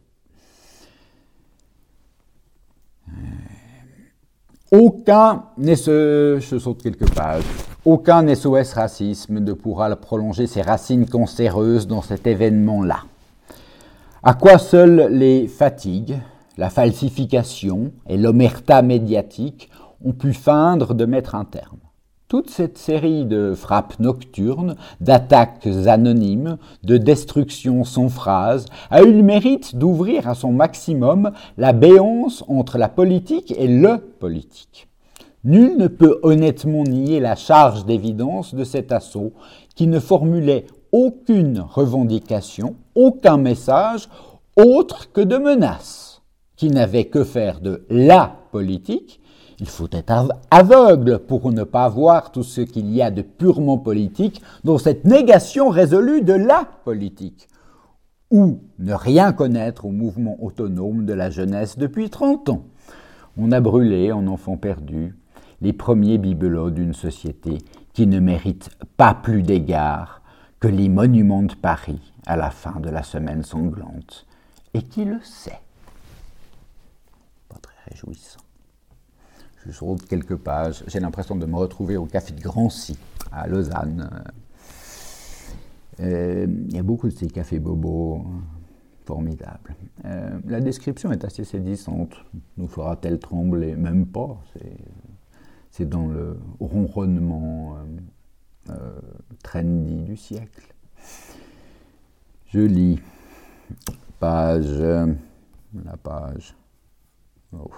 Aucun, 4.72 5.44
je 5.58 6.58
saute 6.58 6.82
quelques 6.82 7.12
pages, 7.14 7.44
aucun 7.84 8.34
SOS 8.34 8.72
racisme 8.72 9.38
ne 9.38 9.52
pourra 9.52 9.94
prolonger 9.94 10.46
ses 10.46 10.62
racines 10.62 11.06
cancéreuses 11.06 11.86
dans 11.86 12.02
cet 12.02 12.26
événement-là. 12.26 13.04
À 14.22 14.34
quoi 14.34 14.58
seules 14.58 15.08
les 15.10 15.48
fatigues, 15.48 16.18
la 16.56 16.70
falsification 16.70 17.92
et 18.08 18.16
l'omerta 18.16 18.80
médiatique 18.80 19.70
ont 20.02 20.12
pu 20.12 20.32
feindre 20.32 20.94
de 20.94 21.04
mettre 21.04 21.34
un 21.34 21.44
terme? 21.44 21.83
Toute 22.34 22.50
cette 22.50 22.78
série 22.78 23.26
de 23.26 23.54
frappes 23.54 24.00
nocturnes, 24.00 24.74
d'attaques 25.00 25.68
anonymes, 25.86 26.58
de 26.82 26.96
destructions 26.96 27.84
sans 27.84 28.08
phrase, 28.08 28.66
a 28.90 29.04
eu 29.04 29.12
le 29.12 29.22
mérite 29.22 29.76
d'ouvrir 29.76 30.28
à 30.28 30.34
son 30.34 30.50
maximum 30.50 31.30
la 31.58 31.72
béance 31.72 32.42
entre 32.48 32.76
la 32.76 32.88
politique 32.88 33.54
et 33.56 33.68
le 33.68 33.98
politique. 33.98 34.88
Nul 35.44 35.76
ne 35.76 35.86
peut 35.86 36.18
honnêtement 36.24 36.82
nier 36.82 37.20
la 37.20 37.36
charge 37.36 37.86
d'évidence 37.86 38.52
de 38.52 38.64
cet 38.64 38.90
assaut 38.90 39.32
qui 39.76 39.86
ne 39.86 40.00
formulait 40.00 40.66
aucune 40.90 41.60
revendication, 41.60 42.74
aucun 42.96 43.36
message 43.36 44.08
autre 44.56 45.12
que 45.12 45.20
de 45.20 45.36
menaces, 45.36 46.20
qui 46.56 46.68
n'avait 46.68 47.04
que 47.04 47.22
faire 47.22 47.60
de 47.60 47.86
la 47.88 48.34
politique 48.50 49.20
il 49.64 49.70
faut 49.70 49.88
être 49.92 50.28
aveugle 50.50 51.20
pour 51.20 51.50
ne 51.50 51.64
pas 51.64 51.88
voir 51.88 52.32
tout 52.32 52.42
ce 52.42 52.60
qu'il 52.60 52.92
y 52.92 53.00
a 53.00 53.10
de 53.10 53.22
purement 53.22 53.78
politique 53.78 54.42
dans 54.62 54.76
cette 54.76 55.06
négation 55.06 55.70
résolue 55.70 56.20
de 56.20 56.34
la 56.34 56.68
politique, 56.84 57.48
ou 58.30 58.60
ne 58.78 58.92
rien 58.92 59.32
connaître 59.32 59.86
au 59.86 59.90
mouvement 59.90 60.36
autonome 60.44 61.06
de 61.06 61.14
la 61.14 61.30
jeunesse 61.30 61.78
depuis 61.78 62.10
30 62.10 62.50
ans. 62.50 62.64
On 63.38 63.52
a 63.52 63.60
brûlé 63.62 64.12
en 64.12 64.26
enfants 64.26 64.58
perdus 64.58 65.16
les 65.62 65.72
premiers 65.72 66.18
bibelots 66.18 66.70
d'une 66.70 66.92
société 66.92 67.56
qui 67.94 68.06
ne 68.06 68.20
mérite 68.20 68.68
pas 68.98 69.14
plus 69.14 69.42
d'égard 69.42 70.20
que 70.60 70.68
les 70.68 70.90
monuments 70.90 71.42
de 71.42 71.54
Paris 71.54 72.12
à 72.26 72.36
la 72.36 72.50
fin 72.50 72.80
de 72.80 72.90
la 72.90 73.02
semaine 73.02 73.42
sanglante, 73.42 74.26
et 74.74 74.82
qui 74.82 75.06
le 75.06 75.20
sait? 75.22 75.62
Pas 77.48 77.56
très 77.62 77.90
réjouissant 77.90 78.43
je 79.66 79.72
saute 79.72 80.06
quelques 80.06 80.36
pages. 80.36 80.84
J'ai 80.86 81.00
l'impression 81.00 81.36
de 81.36 81.46
me 81.46 81.56
retrouver 81.56 81.96
au 81.96 82.06
café 82.06 82.32
de 82.32 82.40
Grancy, 82.40 82.98
à 83.32 83.46
Lausanne. 83.46 84.24
Euh, 86.00 86.46
il 86.68 86.74
y 86.74 86.78
a 86.78 86.82
beaucoup 86.82 87.08
de 87.08 87.14
ces 87.14 87.28
cafés 87.28 87.58
bobos 87.58 88.24
formidables. 89.04 89.74
Euh, 90.04 90.38
la 90.46 90.60
description 90.60 91.12
est 91.12 91.24
assez 91.24 91.44
saisissante. 91.44 92.16
Nous 92.56 92.68
fera-t-elle 92.68 93.18
trembler? 93.18 93.76
Même 93.76 94.06
pas. 94.06 94.42
C'est 95.70 95.88
dans 95.88 96.06
le 96.06 96.38
ronronnement 96.60 97.76
euh, 98.70 99.00
trendy 99.42 100.02
du 100.02 100.16
siècle. 100.16 100.74
Je 102.46 102.60
lis. 102.60 103.00
Page. 104.20 104.78
la 105.84 105.96
page. 106.02 106.56
Oh, 107.52 107.70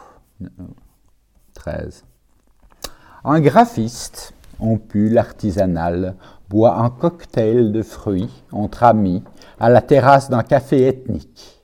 un 3.24 3.40
graphiste, 3.40 4.34
en 4.58 4.76
pull 4.76 5.18
artisanal, 5.18 6.14
boit 6.48 6.78
un 6.78 6.90
cocktail 6.90 7.72
de 7.72 7.82
fruits 7.82 8.30
entre 8.52 8.84
amis 8.84 9.22
à 9.58 9.68
la 9.68 9.82
terrasse 9.82 10.30
d'un 10.30 10.42
café 10.42 10.86
ethnique. 10.86 11.62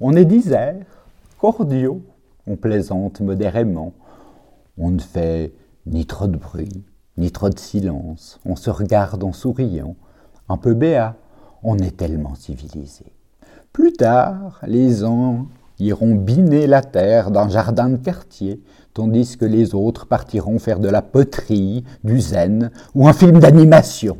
On 0.00 0.14
est 0.14 0.24
disert, 0.24 0.86
cordiaux, 1.38 2.02
on 2.46 2.56
plaisante 2.56 3.20
modérément, 3.20 3.92
on 4.76 4.90
ne 4.90 5.00
fait 5.00 5.52
ni 5.86 6.06
trop 6.06 6.26
de 6.26 6.36
bruit, 6.36 6.84
ni 7.16 7.32
trop 7.32 7.48
de 7.48 7.58
silence, 7.58 8.38
on 8.44 8.54
se 8.54 8.70
regarde 8.70 9.24
en 9.24 9.32
souriant, 9.32 9.96
un 10.48 10.56
peu 10.56 10.74
béat, 10.74 11.16
on 11.62 11.78
est 11.78 11.96
tellement 11.96 12.34
civilisé. 12.34 13.06
Plus 13.72 13.92
tard, 13.92 14.60
les 14.66 15.04
ans 15.04 15.46
iront 15.78 16.14
biner 16.14 16.66
la 16.66 16.82
terre 16.82 17.30
d'un 17.30 17.48
jardin 17.48 17.88
de 17.88 17.96
quartier, 17.96 18.62
tandis 18.98 19.36
que 19.36 19.44
les 19.44 19.76
autres 19.76 20.06
partiront 20.06 20.58
faire 20.58 20.80
de 20.80 20.88
la 20.88 21.02
poterie, 21.02 21.84
du 22.02 22.20
zen 22.20 22.72
ou 22.96 23.06
un 23.06 23.12
film 23.12 23.38
d'animation. 23.38 24.16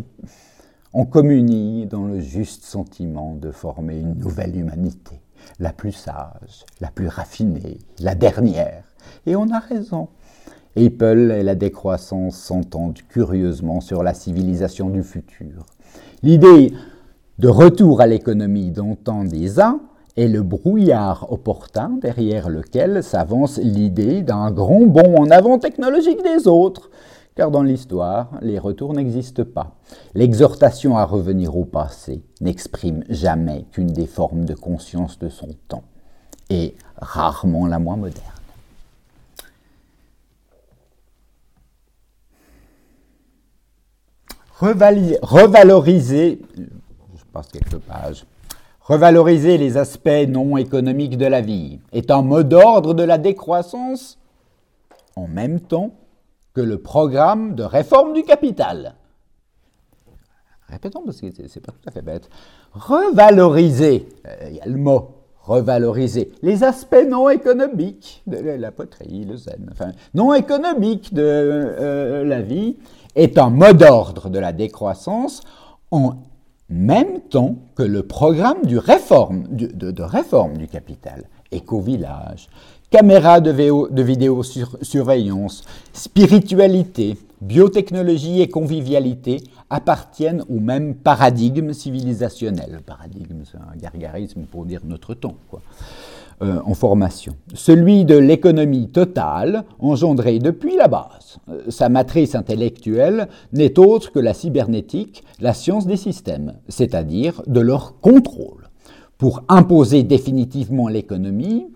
On 0.95 1.05
communie 1.05 1.87
dans 1.87 2.05
le 2.05 2.21
juste 2.21 2.63
sentiment 2.63 3.35
de 3.35 3.51
former 3.51 3.99
une 3.99 4.15
nouvelle 4.15 4.57
humanité, 4.57 5.21
la 5.59 5.73
plus 5.73 5.91
sage, 5.91 6.65
la 6.81 6.93
plus 6.93 7.09
raffinée, 7.09 7.79
la 7.99 8.15
dernière. 8.15 8.85
Et 9.27 9.35
on 9.35 9.51
a 9.51 9.59
raison. 9.59 10.11
Apple 10.77 11.35
et 11.37 11.43
la 11.43 11.57
décroissance 11.57 12.37
s'entendent 12.37 13.03
curieusement 13.09 13.81
sur 13.81 14.05
la 14.05 14.15
civilisation 14.15 14.91
du 14.91 15.03
futur. 15.03 15.67
L'idée 16.23 16.73
de 17.41 17.49
retour 17.49 18.01
à 18.01 18.07
l'économie 18.07 18.71
d'antan 18.71 19.25
des 19.25 19.59
uns 19.59 19.81
est 20.19 20.29
le 20.29 20.43
brouillard 20.43 21.33
opportun 21.33 21.91
derrière 22.03 22.49
lequel 22.49 23.05
s'avance 23.05 23.59
l'idée 23.59 24.23
d'un 24.23 24.51
grand 24.51 24.85
bond 24.85 25.17
en 25.17 25.31
avant 25.31 25.59
technologique 25.59 26.23
des 26.25 26.49
autres, 26.49 26.91
car 27.37 27.53
dans 27.53 27.63
l'histoire, 27.63 28.31
les 28.43 28.59
retours 28.59 28.95
n'existent 28.95 29.45
pas. 29.45 29.77
L'exhortation 30.15 30.99
à 30.99 31.05
revenir 31.05 31.57
au 31.57 31.65
passé 31.65 32.25
n'exprime 32.41 33.05
jamais 33.09 33.67
qu'une 33.71 33.93
des 33.93 34.09
formes 34.09 34.45
de 34.45 34.55
conscience 34.55 35.21
de 35.21 35.29
son 35.29 35.51
temps, 35.69 35.85
et 36.51 36.75
rarement 36.97 37.69
la 37.69 37.79
moins 37.79 37.97
moderne. 37.97 38.25
Revaloriser, 44.61 46.41
je 46.57 47.25
passe 47.33 47.47
quelques 47.53 47.79
pages, 47.79 48.27
Revaloriser 48.89 49.59
les 49.59 49.77
aspects 49.77 50.27
non 50.27 50.57
économiques 50.57 51.19
de 51.19 51.27
la 51.27 51.43
vie 51.43 51.79
est 51.93 52.11
un 52.11 52.23
mot 52.23 52.43
d'ordre 52.43 52.95
de 52.95 53.03
la 53.03 53.19
décroissance 53.19 54.19
en 55.15 55.29
même 55.29 55.61
temps 55.61 55.91
que 56.55 56.63
le 56.63 56.79
programme 56.79 57.55
de 57.55 57.65
réforme 57.65 58.15
du 58.15 58.23
capital. 58.23 58.95
Répétons 60.71 61.03
parce 61.05 61.21
que 61.21 61.27
c'est 61.49 61.61
pas 61.61 61.73
tout 61.73 61.87
à 61.87 61.91
fait 61.91 62.01
bête. 62.01 62.31
Revaloriser, 62.73 64.09
euh, 64.27 64.49
il 64.49 64.57
y 64.57 64.61
a 64.61 64.67
le 64.67 64.79
mot 64.79 65.11
revaloriser 65.43 66.33
les 66.43 66.65
aspects 66.65 67.07
non 67.07 67.29
économiques 67.29 68.23
de 68.27 68.39
la 68.39 68.71
poterie, 68.71 69.25
le 69.27 69.37
zen, 69.37 69.69
enfin 69.71 69.93
non 70.15 70.33
économiques 70.33 71.13
de 71.13 71.23
euh, 71.25 72.25
la 72.25 72.41
vie 72.41 72.79
est 73.15 73.37
un 73.37 73.51
mot 73.51 73.75
d'ordre 73.75 74.31
de 74.31 74.39
la 74.39 74.53
décroissance 74.53 75.43
en 75.91 76.15
même 76.69 77.21
temps 77.31 77.57
que 77.75 77.83
le 77.83 78.03
programme 78.03 78.63
de, 78.67 78.79
réforme 80.03 80.57
du 80.57 80.69
capital, 80.69 81.25
éco-village, 81.51 82.49
caméra 82.91 83.41
de, 83.41 83.53
de 83.91 84.03
vidéosurveillance, 84.03 85.65
spiritualité, 85.93 87.17
biotechnologie 87.41 88.41
et 88.41 88.49
convivialité 88.49 89.43
appartiennent 89.71 90.45
au 90.49 90.61
même 90.61 90.95
paradigme 90.95 91.73
civilisationnel. 91.73 92.81
paradigme, 92.85 93.43
c'est 93.51 93.59
un 93.59 93.77
gargarisme 93.77 94.43
pour 94.43 94.65
dire 94.65 94.81
notre 94.85 95.15
temps. 95.15 95.37
Quoi. 95.51 95.61
Euh, 96.41 96.61
en 96.65 96.75
formation. 96.75 97.35
Celui 97.53 98.05
de 98.05 98.17
l'économie 98.17 98.89
totale, 98.91 99.65
engendrée 99.81 100.39
depuis 100.39 100.77
la 100.77 100.87
base. 100.87 101.39
Euh, 101.49 101.69
sa 101.69 101.89
matrice 101.89 102.37
intellectuelle 102.37 103.27
n'est 103.53 103.77
autre 103.77 104.13
que 104.13 104.21
la 104.21 104.35
cybernétique, 104.35 105.25
la 105.41 105.53
science 105.53 105.85
des 105.85 105.97
systèmes, 105.97 106.55
c'est-à-dire 106.69 107.43
de 107.49 107.59
leur 107.59 107.99
contrôle. 107.99 108.69
Pour 109.17 109.43
imposer 109.49 110.05
définitivement 110.05 110.87
l'économie, 110.87 111.67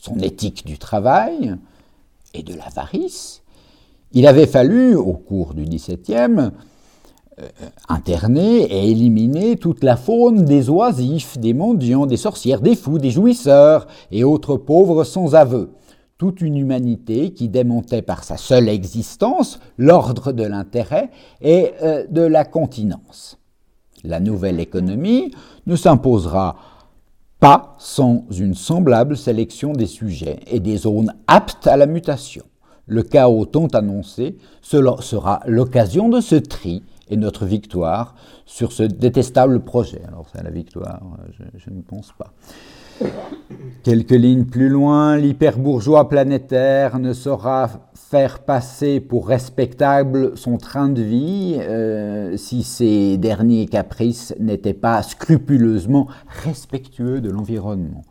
son 0.00 0.20
éthique 0.20 0.64
du 0.64 0.78
travail 0.78 1.56
et 2.32 2.44
de 2.44 2.54
l'avarice, 2.54 3.42
il 4.12 4.24
avait 4.24 4.46
fallu, 4.46 4.94
au 4.94 5.14
cours 5.14 5.54
du 5.54 5.64
XVIIe, 5.64 6.52
interner 7.88 8.62
et 8.62 8.90
éliminer 8.90 9.56
toute 9.56 9.82
la 9.82 9.96
faune 9.96 10.44
des 10.44 10.70
oisifs, 10.70 11.38
des 11.38 11.54
mendiants, 11.54 12.06
des 12.06 12.16
sorcières, 12.16 12.60
des 12.60 12.76
fous, 12.76 12.98
des 12.98 13.10
jouisseurs 13.10 13.86
et 14.10 14.24
autres 14.24 14.56
pauvres 14.56 15.04
sans 15.04 15.34
aveu. 15.34 15.70
Toute 16.16 16.40
une 16.40 16.56
humanité 16.56 17.32
qui 17.32 17.48
démontait 17.48 18.02
par 18.02 18.22
sa 18.22 18.36
seule 18.36 18.68
existence 18.68 19.58
l'ordre 19.78 20.32
de 20.32 20.44
l'intérêt 20.44 21.10
et 21.40 21.72
euh, 21.82 22.06
de 22.08 22.22
la 22.22 22.44
continence. 22.44 23.38
La 24.04 24.20
nouvelle 24.20 24.60
économie 24.60 25.32
ne 25.66 25.76
s'imposera 25.76 26.56
pas 27.40 27.74
sans 27.78 28.24
une 28.30 28.54
semblable 28.54 29.16
sélection 29.16 29.72
des 29.72 29.86
sujets 29.86 30.40
et 30.46 30.60
des 30.60 30.76
zones 30.76 31.12
aptes 31.26 31.66
à 31.66 31.76
la 31.76 31.86
mutation. 31.86 32.44
Le 32.86 33.02
chaos 33.02 33.46
tant 33.46 33.66
annoncé 33.68 34.36
sera 34.60 35.40
l'occasion 35.46 36.08
de 36.08 36.20
ce 36.20 36.36
tri 36.36 36.82
et 37.08 37.16
notre 37.16 37.44
victoire 37.44 38.14
sur 38.46 38.72
ce 38.72 38.82
détestable 38.82 39.60
projet. 39.60 40.02
Alors 40.08 40.26
c'est 40.32 40.42
la 40.42 40.50
victoire, 40.50 41.02
je, 41.38 41.44
je 41.58 41.70
ne 41.70 41.82
pense 41.82 42.12
pas. 42.18 42.32
Quelques 43.82 44.12
lignes 44.12 44.44
plus 44.44 44.68
loin, 44.68 45.16
l'hyperbourgeois 45.16 46.08
planétaire 46.08 46.98
ne 46.98 47.12
saura 47.12 47.68
faire 47.94 48.40
passer 48.40 49.00
pour 49.00 49.28
respectable 49.28 50.36
son 50.36 50.56
train 50.56 50.88
de 50.88 51.02
vie 51.02 51.56
euh, 51.58 52.36
si 52.36 52.62
ses 52.62 53.18
derniers 53.18 53.66
caprices 53.66 54.34
n'étaient 54.38 54.74
pas 54.74 55.02
scrupuleusement 55.02 56.06
respectueux 56.44 57.20
de 57.20 57.30
l'environnement. 57.30 58.04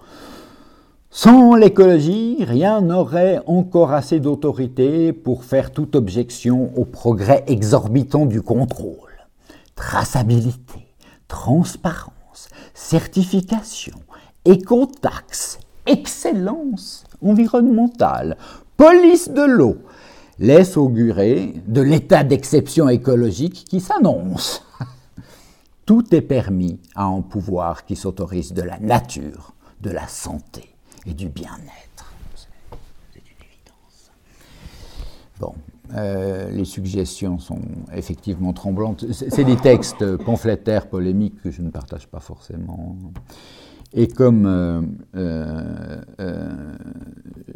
Sans 1.16 1.54
l'écologie, 1.54 2.38
rien 2.40 2.82
n'aurait 2.82 3.40
encore 3.46 3.94
assez 3.94 4.20
d'autorité 4.20 5.14
pour 5.14 5.44
faire 5.44 5.70
toute 5.70 5.96
objection 5.96 6.72
au 6.76 6.86
progrès 6.86 7.44
exorbitant 7.46 8.26
du 8.26 8.42
contrôle. 8.42 9.12
Traçabilité, 9.76 10.88
transparence, 11.28 12.50
certification, 12.74 13.94
écotaxe, 14.44 15.60
excellence 15.86 17.04
environnementale, 17.24 18.36
police 18.76 19.30
de 19.30 19.44
l'eau, 19.44 19.78
laisse 20.40 20.78
augurer 20.78 21.54
de 21.68 21.82
l'état 21.82 22.24
d'exception 22.24 22.90
écologique 22.90 23.66
qui 23.70 23.82
s'annonce. 23.82 24.66
Tout 25.86 26.16
est 26.16 26.22
permis 26.22 26.80
à 26.96 27.04
un 27.04 27.22
pouvoir 27.22 27.86
qui 27.86 27.96
s'autorise 27.96 28.52
de 28.54 28.64
la 28.64 28.80
nature, 28.80 29.54
de 29.80 29.92
la 29.92 30.08
santé 30.08 30.73
et 31.06 31.14
du 31.14 31.30
bien-être. 31.30 32.14
C'est 32.36 33.20
une 33.20 33.46
évidence. 33.46 34.12
Bon, 35.40 35.54
euh, 35.96 36.50
les 36.52 36.66
suggestions 36.66 37.40
sont 37.40 37.62
effectivement 37.94 38.54
tremblantes. 38.54 39.06
C'est 39.12 39.44
des 39.44 39.58
textes 39.58 40.18
pamphlétaires, 40.18 40.88
polémiques 40.88 41.42
que 41.42 41.52
je 41.52 41.62
ne 41.62 41.70
partage 41.70 42.08
pas 42.08 42.20
forcément. 42.20 42.96
Et 43.94 44.08
comme 44.08 44.46
euh, 44.48 44.82
euh, 45.16 46.76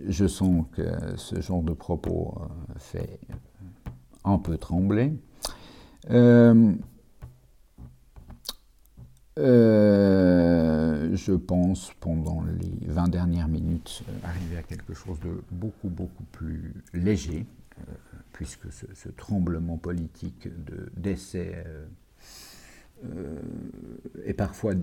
je 0.07 0.27
sens 0.27 0.65
que 0.73 0.83
ce 1.15 1.41
genre 1.41 1.63
de 1.63 1.73
propos 1.73 2.35
fait 2.77 3.19
un 4.23 4.37
peu 4.37 4.57
trembler, 4.57 5.13
je 9.37 11.33
pense 11.33 11.91
pendant 11.99 12.43
les 12.59 12.87
20 12.87 13.09
dernières 13.09 13.47
minutes 13.47 14.03
arriver 14.23 14.57
à 14.57 14.63
quelque 14.63 14.93
chose 14.93 15.19
de 15.19 15.43
beaucoup 15.51 15.89
beaucoup 15.89 16.23
plus 16.31 16.73
léger, 16.93 17.45
puisque 18.33 18.71
ce, 18.71 19.09
tremblement 19.09 19.77
politique 19.77 20.47
de 20.65 20.91
décès 20.97 21.63
est 24.25 24.33
parfois 24.33 24.73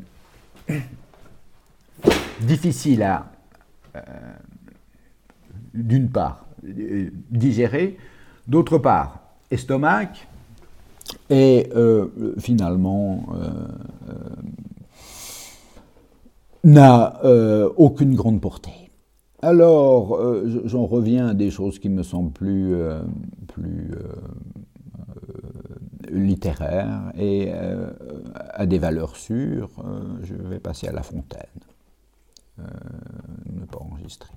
difficile 2.40 3.02
à, 3.02 3.32
euh, 3.96 4.00
d'une 5.72 6.08
part, 6.10 6.46
digérer, 6.62 7.98
d'autre 8.46 8.78
part, 8.78 9.20
estomac, 9.50 10.12
et 11.30 11.70
euh, 11.74 12.34
finalement 12.38 13.26
euh, 13.34 13.50
n'a 16.64 17.20
aucune 17.76 18.14
grande 18.14 18.40
portée. 18.40 18.90
Alors, 19.42 20.18
j'en 20.64 20.86
reviens 20.86 21.28
à 21.28 21.34
des 21.34 21.50
choses 21.50 21.78
qui 21.78 21.90
me 21.90 22.02
semblent 22.02 22.32
plus, 22.32 22.74
plus 23.46 23.90
littéraires 26.10 27.12
et 27.18 27.52
à 28.34 28.64
des 28.64 28.78
valeurs 28.78 29.16
sûres. 29.16 29.68
je 30.22 30.34
vais 30.34 30.58
passer 30.58 30.88
à 30.88 30.92
La 30.92 31.02
Fontaine. 31.02 31.60
Euh, 32.60 32.62
ne 33.52 33.64
pas 33.64 33.80
enregistrer. 33.80 34.32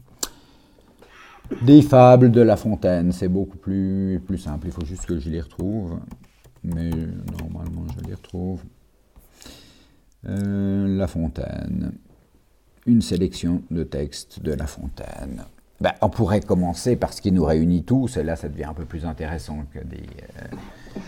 Des 1.62 1.84
fables 1.84 2.32
de 2.32 2.41
La 2.41 2.58
Fontaine, 2.58 3.12
c'est 3.12 3.28
beaucoup 3.28 3.58
plus, 3.58 4.19
plus 4.26 4.39
simple, 4.39 4.67
il 4.67 4.73
faut 4.73 4.86
juste 4.86 5.06
que 5.06 5.19
je 5.19 5.30
les 5.30 5.39
retrouve, 5.39 6.00
mais 6.73 6.89
normalement 7.41 7.86
je 7.97 8.08
les 8.08 8.13
retrouve. 8.13 8.62
Euh, 10.27 10.97
la 10.97 11.08
Fontaine, 11.08 11.93
une 12.86 13.01
sélection 13.01 13.62
de 13.71 13.84
textes 13.84 14.41
de 14.41 14.53
La 14.53 14.67
Fontaine. 14.67 15.43
Ben, 15.80 15.93
on 16.01 16.10
pourrait 16.10 16.41
commencer 16.41 16.95
par 16.95 17.13
ce 17.13 17.21
qui 17.21 17.32
nous 17.32 17.45
réunit 17.45 17.84
tous, 17.84 18.17
et 18.17 18.23
là 18.23 18.36
ça 18.36 18.49
devient 18.49 18.65
un 18.65 18.73
peu 18.73 18.86
plus 18.86 19.06
intéressant 19.06 19.65
que 19.73 19.80
des... 19.80 20.08
Euh, 20.41 20.99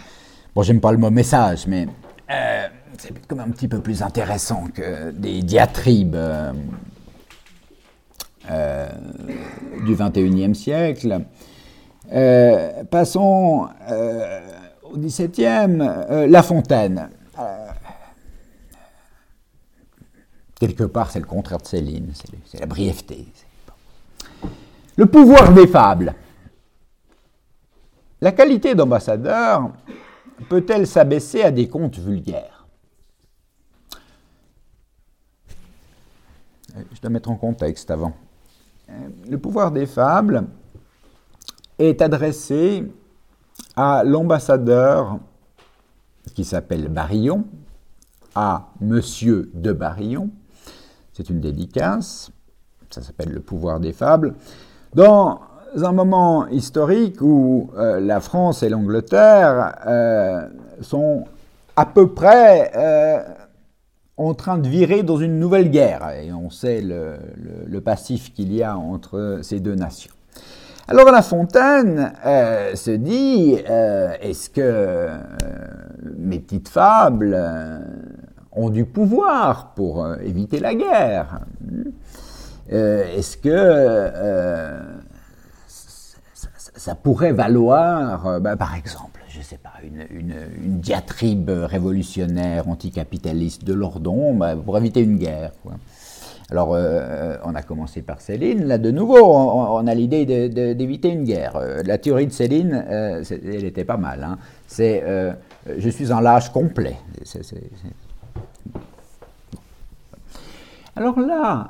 bon, 0.56 0.62
j'aime 0.62 0.80
pas 0.80 0.91
le 0.91 0.98
mot 0.98 1.10
message, 1.10 1.67
mais 1.67 1.88
c'est 2.98 3.28
comme 3.28 3.39
un 3.39 3.50
petit 3.50 3.67
peu 3.67 3.82
plus 3.82 4.04
intéressant 4.04 4.67
que 4.67 5.12
des 5.12 5.41
diatribes 5.41 6.17
euh, 8.50 8.89
du 9.86 9.95
XXIe 9.95 10.56
siècle. 10.56 11.22
Euh, 12.12 12.84
passons 12.86 13.67
euh, 13.89 14.39
au 14.91 14.97
XVIIe, 14.97 15.78
La 16.30 16.43
Fontaine. 16.43 17.10
quelque 20.60 20.84
part, 20.84 21.10
c'est 21.10 21.19
le 21.19 21.25
contraire 21.25 21.60
de 21.60 21.65
Céline, 21.65 22.12
c'est 22.45 22.60
la 22.60 22.65
brièveté. 22.65 23.25
Le 24.97 25.06
pouvoir 25.06 25.54
des 25.54 25.67
fables. 25.67 26.13
La 28.21 28.34
qualité 28.34 28.75
d'ambassadeur 28.75 29.71
peut-elle 30.49 30.86
s'abaisser 30.86 31.43
à 31.43 31.52
des 31.52 31.69
contes 31.69 31.97
vulgaires? 31.97 32.67
Je 36.75 37.02
dois 37.02 37.10
mettre 37.10 37.32
en 37.32 37.36
contexte 37.36 37.89
avant 37.89 38.13
le 39.28 39.38
pouvoir 39.38 39.71
des 39.71 39.86
fables 39.86 40.45
est 41.78 42.02
adressé 42.02 42.84
à 43.80 44.04
l'ambassadeur 44.04 45.20
qui 46.36 46.44
s'appelle 46.44 46.89
Barillon, 46.89 47.46
à 48.36 48.68
Monsieur 48.82 49.50
de 49.54 49.72
Barillon. 49.72 50.32
C'est 51.13 51.30
une 51.30 51.39
dédicace, 51.39 52.30
ça 52.89 53.02
s'appelle 53.02 53.30
le 53.30 53.39
pouvoir 53.39 53.80
des 53.80 53.94
fables. 53.94 54.34
Dans 54.94 55.39
un 55.82 55.94
moment 55.94 56.46
historique 56.48 57.22
où 57.22 57.72
euh, 57.78 58.02
la 58.02 58.20
France 58.20 58.63
et 58.63 58.70
l'Angleterre 58.70 59.76
euh, 59.88 60.46
sont 60.82 61.24
à 61.78 61.86
peu 61.86 62.10
près 62.10 62.74
euh, 62.76 63.24
en 64.18 64.34
train 64.34 64.58
de 64.58 64.68
virer 64.68 65.04
dans 65.04 65.18
une 65.18 65.39
nouvelle 65.39 65.72
guerre. 65.72 66.10
Et 66.22 66.34
on 66.34 66.50
sait 66.50 66.82
le, 66.82 67.80
passif 67.80 68.34
qu'il 68.34 68.54
y 68.54 68.62
a 68.62 68.78
entre 68.78 69.39
ces 69.42 69.62
deux 69.62 69.76
nations. 69.76 70.12
Alors 70.91 71.12
La 71.12 71.21
Fontaine 71.21 72.13
euh, 72.25 72.73
se 72.73 72.89
dit, 72.89 73.56
euh, 73.69 74.12
est-ce 74.21 74.49
que 74.49 74.60
euh, 74.60 75.19
mes 76.17 76.39
petites 76.39 76.67
fables 76.67 77.38
ont 78.52 78.71
du 78.71 78.86
pouvoir 78.86 79.75
pour 79.75 80.15
éviter 80.15 80.60
la 80.60 80.73
guerre? 80.73 81.41
Est-ce 82.71 83.38
que 83.38 84.12
ça, 85.67 86.95
pourrait 86.95 87.34
valoir, 87.34 88.41
ben, 88.41 88.58
par 88.58 88.73
exemple, 88.73 89.21
je 89.28 89.41
sais 89.41 89.60
pas, 89.60 89.73
une, 89.84 90.80
diatribe 90.80 91.52
révolutionnaire 91.52 92.67
anticapitaliste 92.67 93.63
de 93.63 93.73
Lordon 93.73 94.34
bah, 94.34 94.56
pour 94.56 94.75
éviter 94.80 95.02
une 95.02 95.17
guerre. 95.17 95.52
Alors, 96.52 96.74
euh, 96.74 97.38
on 97.46 97.54
a 97.54 97.62
commencé 97.62 98.02
par 98.02 98.22
Céline. 98.22 98.66
Là, 98.66 98.80
de 98.80 98.90
nouveau, 98.90 99.18
on, 99.24 99.86
a 99.86 99.94
l'idée 99.94 100.26
d'éviter 100.74 101.10
une 101.10 101.24
guerre. 101.24 101.56
Euh, 101.56 101.84
la 101.86 102.00
théorie 102.00 102.26
de 102.26 102.32
Céline, 102.32 102.86
euh, 102.90 103.24
elle 103.30 103.66
était 103.66 103.86
pas 103.86 103.98
mal. 103.98 104.24
Hein. 104.24 104.38
C'est 104.66 105.04
je 105.78 105.90
suis 105.90 106.12
en 106.12 106.20
lâche 106.20 106.50
complet. 106.50 106.96
Alors 110.96 111.20
là, 111.20 111.70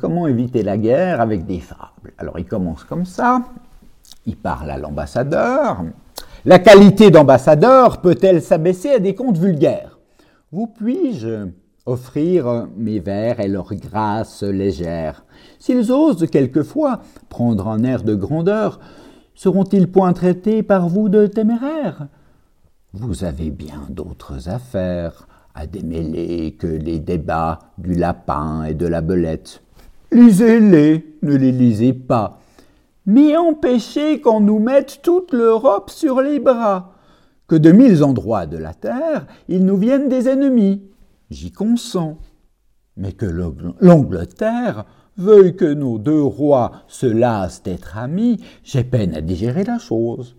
comment 0.00 0.26
éviter 0.26 0.62
la 0.62 0.76
guerre 0.76 1.20
avec 1.20 1.46
des 1.46 1.60
fables? 1.60 2.12
Alors, 2.18 2.38
il 2.38 2.46
commence 2.46 2.82
comme 2.82 3.06
ça. 3.06 3.42
Il 4.26 4.36
parle 4.36 4.70
à 4.70 4.78
l'ambassadeur. 4.78 5.84
La 6.44 6.58
qualité 6.58 7.10
d'ambassadeur 7.10 8.00
peut-elle 8.00 8.42
s'abaisser 8.42 8.90
à 8.90 8.98
des 8.98 9.14
contes 9.14 9.38
vulgaires? 9.38 9.98
Vous 10.50 10.66
puis-je 10.66 11.48
offrir 11.86 12.66
mes 12.76 12.98
vers 12.98 13.40
et 13.40 13.48
leur 13.48 13.74
grâce 13.74 14.42
légère 14.42 15.24
S'ils 15.58 15.90
osent 15.90 16.26
quelquefois 16.30 17.00
prendre 17.28 17.68
un 17.68 17.84
air 17.84 18.02
de 18.02 18.14
grandeur, 18.14 18.80
seront-ils 19.34 19.90
point 19.90 20.12
traités 20.12 20.62
par 20.62 20.88
vous 20.88 21.08
de 21.08 21.26
téméraires? 21.26 22.08
Vous 22.92 23.24
avez 23.24 23.50
bien 23.50 23.82
d'autres 23.88 24.48
affaires 24.48 25.26
à 25.54 25.66
démêler 25.66 26.56
que 26.58 26.66
les 26.66 26.98
débats 26.98 27.60
du 27.78 27.94
lapin 27.94 28.64
et 28.64 28.74
de 28.74 28.86
la 28.86 29.00
belette. 29.00 29.62
Lisez-les, 30.12 31.16
ne 31.22 31.34
les 31.34 31.52
lisez 31.52 31.92
pas 31.92 32.40
mais 33.06 33.36
empêchez 33.36 34.20
qu'on 34.20 34.40
nous 34.40 34.58
mette 34.58 35.00
toute 35.02 35.32
l'Europe 35.32 35.90
sur 35.90 36.20
les 36.20 36.40
bras, 36.40 36.92
que 37.46 37.54
de 37.54 37.70
mille 37.70 38.02
endroits 38.02 38.46
de 38.46 38.58
la 38.58 38.74
terre 38.74 39.26
il 39.48 39.64
nous 39.64 39.76
vienne 39.76 40.08
des 40.08 40.28
ennemis. 40.28 40.82
J'y 41.30 41.50
consens. 41.50 42.16
mais 42.96 43.12
que 43.12 43.26
l'Angleterre 43.80 44.84
veuille 45.16 45.56
que 45.56 45.72
nos 45.72 45.98
deux 45.98 46.22
rois 46.22 46.72
se 46.88 47.06
lassent 47.06 47.62
d'être 47.62 47.98
amis, 47.98 48.40
j'ai 48.64 48.84
peine 48.84 49.14
à 49.14 49.20
digérer 49.20 49.64
la 49.64 49.78
chose. 49.78 50.36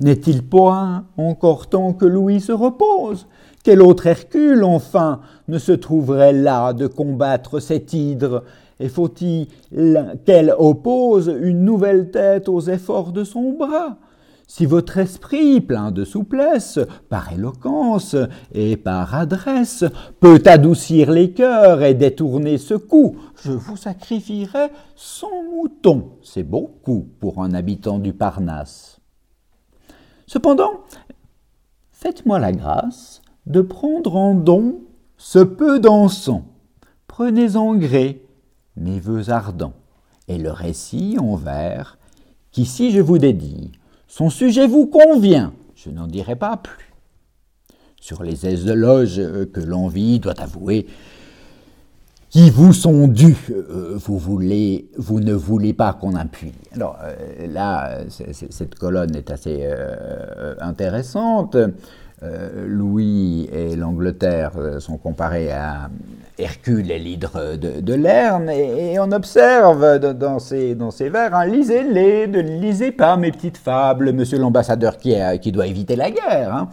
N'est-il 0.00 0.42
point 0.42 1.04
encore 1.18 1.68
temps 1.68 1.92
que 1.92 2.06
Louis 2.06 2.40
se 2.40 2.52
repose? 2.52 3.26
Quel 3.62 3.82
autre 3.82 4.06
Hercule, 4.06 4.64
enfin, 4.64 5.20
ne 5.48 5.58
se 5.58 5.72
trouverait 5.72 6.32
là 6.32 6.72
de 6.72 6.86
combattre 6.86 7.60
cette 7.60 7.92
hydre? 7.92 8.44
Et 8.78 8.88
faut-il 8.88 9.48
qu'elle 10.24 10.54
oppose 10.56 11.30
une 11.42 11.64
nouvelle 11.64 12.10
tête 12.10 12.48
aux 12.48 12.62
efforts 12.62 13.12
de 13.12 13.24
son 13.24 13.52
bras? 13.52 13.98
Si 14.50 14.66
votre 14.66 14.98
esprit, 14.98 15.60
plein 15.60 15.92
de 15.92 16.04
souplesse, 16.04 16.80
par 17.08 17.32
éloquence 17.32 18.16
et 18.52 18.76
par 18.76 19.14
adresse, 19.14 19.84
peut 20.18 20.42
adoucir 20.44 21.12
les 21.12 21.30
cœurs 21.30 21.84
et 21.84 21.94
détourner 21.94 22.58
ce 22.58 22.74
coup, 22.74 23.14
je 23.44 23.52
vous 23.52 23.76
sacrifierai 23.76 24.72
cent 24.96 25.44
moutons. 25.54 26.14
C'est 26.24 26.42
beaucoup 26.42 27.06
pour 27.20 27.44
un 27.44 27.54
habitant 27.54 28.00
du 28.00 28.12
Parnasse. 28.12 28.98
Cependant, 30.26 30.80
faites-moi 31.92 32.40
la 32.40 32.50
grâce 32.50 33.22
de 33.46 33.60
prendre 33.60 34.16
en 34.16 34.34
don 34.34 34.80
ce 35.16 35.38
peu 35.38 35.78
d'encens. 35.78 36.42
Prenez 37.06 37.54
en 37.54 37.76
gré 37.76 38.26
mes 38.74 38.98
vœux 38.98 39.30
ardents 39.30 39.74
et 40.26 40.38
le 40.38 40.50
récit 40.50 41.18
en 41.20 41.36
vers 41.36 41.98
qu'ici 42.50 42.90
je 42.90 43.00
vous 43.00 43.18
dédie 43.18 43.70
son 44.10 44.28
sujet 44.28 44.66
vous 44.66 44.86
convient, 44.86 45.52
je 45.76 45.88
n'en 45.88 46.08
dirai 46.08 46.34
pas 46.34 46.56
plus. 46.56 46.92
Sur 48.00 48.24
les 48.24 48.44
aises 48.44 48.64
de 48.64 48.72
loge 48.72 49.20
euh, 49.20 49.46
que 49.46 49.60
l'envie 49.60 50.18
doit 50.18 50.38
avouer, 50.40 50.88
qui 52.28 52.50
vous 52.50 52.72
sont 52.72 53.06
dus, 53.06 53.36
euh, 53.50 53.96
vous, 53.96 54.40
ne 55.20 55.32
voulez 55.32 55.72
pas 55.74 55.92
qu'on 55.92 56.16
appuie. 56.16 56.52
Alors 56.72 56.98
euh, 57.04 57.46
là, 57.46 58.00
cette 58.08 58.74
colonne 58.74 59.14
est 59.14 59.30
assez 59.30 59.68
intéressante. 60.60 61.56
Louis 62.66 63.48
et 63.52 63.76
l'Angleterre 63.76 64.52
sont 64.80 64.98
comparés 64.98 65.52
à 65.52 65.88
Hercule 66.40 66.90
et 66.90 66.98
l'hydre 66.98 67.56
de, 67.56 67.94
Lerne, 67.94 68.50
et, 68.50 68.98
on 68.98 69.12
observe 69.12 69.98
dans 69.98 70.38
ces, 70.38 70.74
dans 70.74 70.90
vers, 70.90 71.44
lisez-les, 71.44 72.26
ne 72.26 72.40
lisez 72.40 72.92
pas 72.92 73.16
mes 73.16 73.30
petites 73.30 73.58
fables, 73.58 74.12
monsieur 74.12 74.38
l'ambassadeur 74.38 74.96
qui, 74.96 75.14
qui 75.40 75.52
doit 75.52 75.66
éviter 75.66 75.96
la 75.96 76.10
guerre. 76.10 76.54
Hein. 76.54 76.68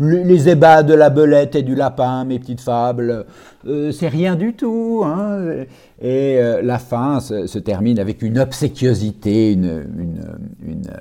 Les, 0.00 0.48
ébats 0.48 0.84
de 0.84 0.94
la 0.94 1.10
belette 1.10 1.56
et 1.56 1.62
du 1.62 1.74
lapin, 1.74 2.24
mes 2.24 2.38
petites 2.38 2.60
fables, 2.60 3.26
euh, 3.66 3.90
c'est 3.90 4.06
rien 4.06 4.36
du 4.36 4.54
tout. 4.54 5.02
Hein. 5.04 5.64
Et 6.00 6.38
euh, 6.38 6.62
la 6.62 6.78
fin 6.78 7.18
se, 7.18 7.58
termine 7.58 7.98
avec 7.98 8.22
une 8.22 8.38
obséquiosité, 8.38 9.52
une, 9.52 9.66
euh, 9.66 10.94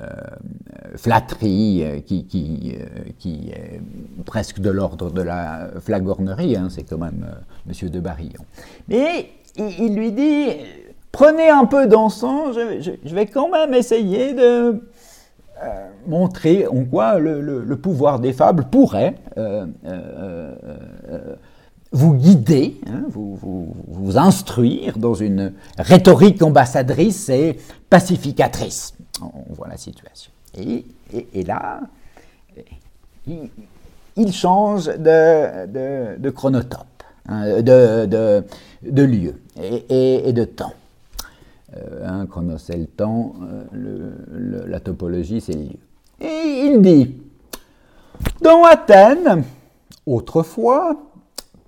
flatterie 0.96 2.04
qui, 2.08 2.74
est 3.52 3.82
presque 4.26 4.60
de 4.60 4.72
l'ordre 4.72 5.12
de 5.12 5.22
la 5.22 5.70
flagornerie. 5.80 6.56
Hein. 6.56 6.70
c'est 6.72 6.84
quand 6.84 6.98
même 6.98 7.26
Monsieur 7.68 7.92
de 7.92 8.00
Barillon. 8.00 8.42
Mais 8.88 9.30
il, 9.58 9.96
lui 9.96 10.12
dit 10.12 10.48
prenez 11.12 11.50
un 11.50 11.66
peu 11.66 11.86
d'encens, 11.86 12.56
je, 12.80 13.14
vais 13.16 13.28
quand 13.28 13.50
même 13.50 13.76
essayer 13.76 14.34
de 14.34 14.82
euh, 15.63 15.88
montrer 16.06 16.67
en 16.67 16.86
quoi 16.86 17.17
le, 17.17 17.76
pouvoir 17.78 18.20
des 18.20 18.32
fables 18.32 18.65
pourrait 18.65 19.15
euh, 19.38 19.65
euh, 19.86 21.36
vous 21.91 22.13
guider, 22.13 22.80
hein, 22.88 23.04
vous, 23.10 24.17
instruire 24.17 24.98
dans 25.00 25.15
une 25.15 25.54
rhétorique 25.80 26.43
ambassadrice 26.43 27.30
et 27.30 27.58
pacificatrice. 27.89 28.93
On 29.22 29.54
voit 29.54 29.67
la 29.67 29.78
situation. 29.78 30.32
Et, 30.58 30.86
là, 31.43 31.82
il, 33.26 34.32
change 34.32 34.86
de, 34.86 36.30
chronotope, 36.30 37.04
hein, 37.28 37.62
de, 37.62 39.04
lieu 39.04 39.41
et 39.89 40.34
de 40.34 40.43
temps. 40.43 40.74
Euh, 41.78 42.08
un 42.08 42.26
chronos 42.26 42.58
c'est 42.58 42.78
le 42.78 42.88
temps, 42.88 43.34
euh, 43.74 44.66
la 44.68 44.80
topologie 44.80 45.42
c'est 45.42 45.54
le 45.54 45.63
lieu. 45.63 45.80
Et 46.20 46.66
il 46.66 46.82
dit, 46.82 47.22
dans 48.42 48.63
Athènes, 48.63 49.44
autrefois, 50.06 50.98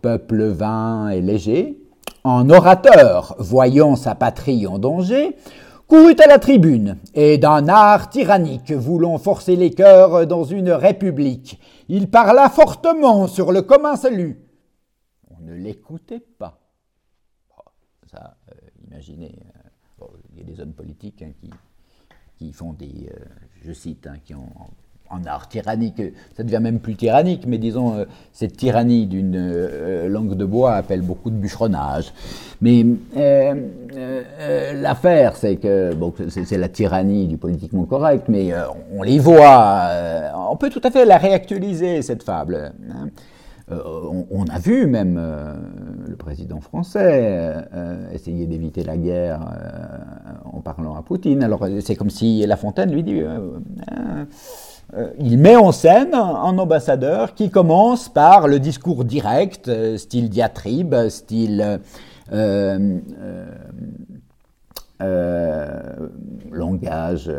peuple 0.01 0.43
vain 0.45 1.09
et 1.09 1.21
léger, 1.21 1.79
un 2.23 2.49
orateur, 2.49 3.35
voyant 3.39 3.95
sa 3.95 4.15
patrie 4.15 4.65
en 4.65 4.79
danger, 4.79 5.35
courut 5.87 6.15
à 6.23 6.27
la 6.27 6.39
tribune, 6.39 6.97
et 7.13 7.37
d'un 7.37 7.67
art 7.67 8.09
tyrannique, 8.09 8.71
voulant 8.71 9.17
forcer 9.17 9.55
les 9.55 9.71
cœurs 9.71 10.25
dans 10.25 10.43
une 10.43 10.71
république, 10.71 11.59
il 11.87 12.09
parla 12.09 12.49
fortement 12.49 13.27
sur 13.27 13.51
le 13.51 13.61
commun 13.61 13.95
salut. 13.95 14.39
On 15.29 15.43
ne 15.43 15.53
l'écoutait 15.53 16.23
pas. 16.37 16.59
ça, 18.11 18.37
euh, 18.51 18.55
imaginez, 18.87 19.35
il 19.35 19.58
y 20.39 20.51
a 20.51 20.55
des 20.55 20.61
hommes 20.61 20.73
politiques 20.73 21.21
hein, 21.21 21.31
qui, 21.41 21.49
qui, 22.37 22.51
font 22.53 22.73
des, 22.73 23.09
euh, 23.11 23.25
je 23.65 23.73
cite, 23.73 24.07
hein, 24.07 24.17
qui 24.23 24.33
ont 24.33 24.49
en 25.11 25.25
art 25.25 25.49
tyrannique, 25.49 25.99
ça 26.37 26.43
devient 26.43 26.59
même 26.61 26.79
plus 26.79 26.95
tyrannique, 26.95 27.45
mais 27.47 27.57
disons, 27.57 27.95
euh, 27.95 28.05
cette 28.31 28.55
tyrannie 28.57 29.07
d'une 29.07 29.35
euh, 29.35 30.07
langue 30.07 30.35
de 30.35 30.45
bois 30.45 30.73
appelle 30.73 31.01
beaucoup 31.01 31.31
de 31.31 31.35
bûcheronnage. 31.35 32.13
Mais 32.61 32.85
l'affaire, 34.75 35.35
c'est 35.35 35.55
que, 35.55 35.95
bon, 35.95 36.13
c'est 36.29 36.57
la 36.57 36.69
tyrannie 36.69 37.25
du 37.25 37.37
politiquement 37.37 37.85
correct, 37.85 38.25
mais 38.27 38.51
on 38.93 39.01
les 39.01 39.17
voit, 39.17 39.89
on 40.51 40.55
peut 40.57 40.69
tout 40.69 40.81
à 40.83 40.91
fait 40.91 41.05
la 41.05 41.17
réactualiser, 41.17 42.03
cette 42.03 42.21
fable. 42.21 42.73
Hein. 42.91 43.09
Euh, 43.71 44.23
on, 44.31 44.45
a 44.45 44.57
vu 44.57 44.87
même 44.87 45.17
euh, 45.19 45.53
le 46.07 46.15
président 46.15 46.59
français 46.59 47.53
euh, 47.73 48.11
essayer 48.11 48.47
d'éviter 48.47 48.83
la 48.83 48.97
guerre 48.97 49.41
en 50.51 50.61
parlant 50.61 50.95
à 50.95 51.03
Poutine. 51.03 51.43
Alors 51.43 51.67
c'est 51.81 51.95
comme 51.95 52.09
si 52.09 52.45
La 52.45 52.57
Fontaine 52.57 52.91
lui 52.91 53.03
dit 53.03 53.21
il 55.19 55.37
met 55.37 55.55
en 55.55 55.71
scène 55.71 56.15
un 56.15 56.57
ambassadeur 56.57 57.35
qui 57.35 57.51
commence 57.51 58.09
par 58.09 58.47
le 58.47 58.59
discours 58.59 59.05
direct, 59.05 59.69
style 59.97 60.29
diatribe, 60.29 60.95
style 61.09 61.79
langage 66.51 67.31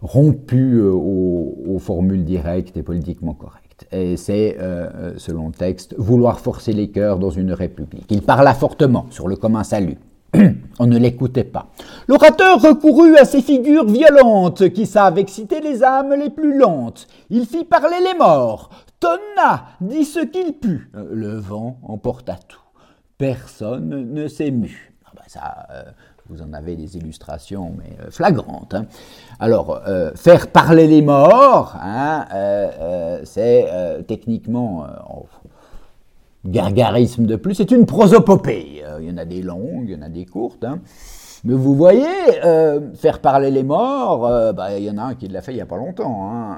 rompu 0.00 0.80
aux, 0.80 1.78
formules 1.78 2.24
directes 2.24 2.76
et 2.76 2.82
politiquement 2.82 3.34
correctes 3.34 3.61
et 3.90 4.16
c'est, 4.16 4.56
euh, 4.58 4.88
euh, 4.94 5.12
selon 5.16 5.48
le 5.48 5.52
texte, 5.52 5.94
vouloir 5.98 6.40
forcer 6.40 6.72
les 6.72 6.90
cœurs 6.90 7.18
dans 7.18 7.30
une 7.30 7.52
république. 7.52 8.06
Il 8.10 8.22
parla 8.22 8.54
fortement 8.54 9.06
sur 9.10 9.28
le 9.28 9.36
commun 9.36 9.64
salut. 9.64 9.98
On 10.78 10.86
ne 10.86 10.98
l'écoutait 10.98 11.44
pas. 11.44 11.66
L'orateur 12.08 12.60
recourut 12.60 13.16
à 13.16 13.24
ces 13.24 13.42
figures 13.42 13.86
violentes 13.86 14.70
qui 14.70 14.86
savent 14.86 15.18
exciter 15.18 15.60
les 15.60 15.82
âmes 15.82 16.14
les 16.14 16.30
plus 16.30 16.58
lentes. 16.58 17.06
Il 17.30 17.46
fit 17.46 17.64
parler 17.64 17.98
les 18.04 18.18
morts, 18.18 18.70
tonna, 18.98 19.66
dit 19.80 20.04
ce 20.04 20.20
qu'il 20.20 20.54
put. 20.54 20.90
Euh, 20.94 21.08
le 21.12 21.36
vent 21.36 21.78
emporta 21.82 22.36
tout. 22.48 22.58
Personne 23.18 24.12
ne 24.12 24.26
s'émut. 24.28 24.92
Ah 25.04 25.10
ben 25.14 25.22
ça, 25.26 25.66
vous 26.32 26.42
en 26.42 26.52
avez 26.52 26.76
des 26.76 26.96
illustrations, 26.96 27.72
mais 27.76 27.96
euh, 28.00 28.10
flagrantes. 28.10 28.74
Hein. 28.74 28.86
Alors, 29.38 29.82
euh, 29.86 30.12
faire 30.14 30.48
parler 30.48 30.86
les 30.86 31.02
morts, 31.02 31.76
hein, 31.80 32.24
euh, 32.32 33.20
c'est 33.24 33.68
techniquement 34.06 34.86
gargarisme 36.44 37.26
de 37.26 37.36
plus, 37.36 37.54
c'est 37.54 37.70
une 37.70 37.86
prosopopée. 37.86 38.82
il 39.00 39.08
y 39.08 39.12
en 39.12 39.18
a 39.18 39.24
des 39.24 39.42
longues, 39.42 39.84
il 39.84 39.90
y 39.90 39.96
en 39.96 40.02
a 40.02 40.08
des 40.08 40.24
courtes. 40.24 40.64
Hein. 40.64 40.80
Mais 41.44 41.54
vous 41.54 41.74
voyez, 41.74 42.06
faire 42.94 43.18
parler 43.20 43.50
les 43.50 43.62
morts, 43.62 44.52
bah, 44.54 44.78
il 44.78 44.84
y 44.84 44.90
en 44.90 44.98
a 44.98 45.02
un 45.02 45.14
qui 45.14 45.28
l'a 45.28 45.42
fait 45.42 45.52
il 45.52 45.56
n'y 45.56 45.60
a 45.60 45.66
pas 45.66 45.76
longtemps. 45.76 46.56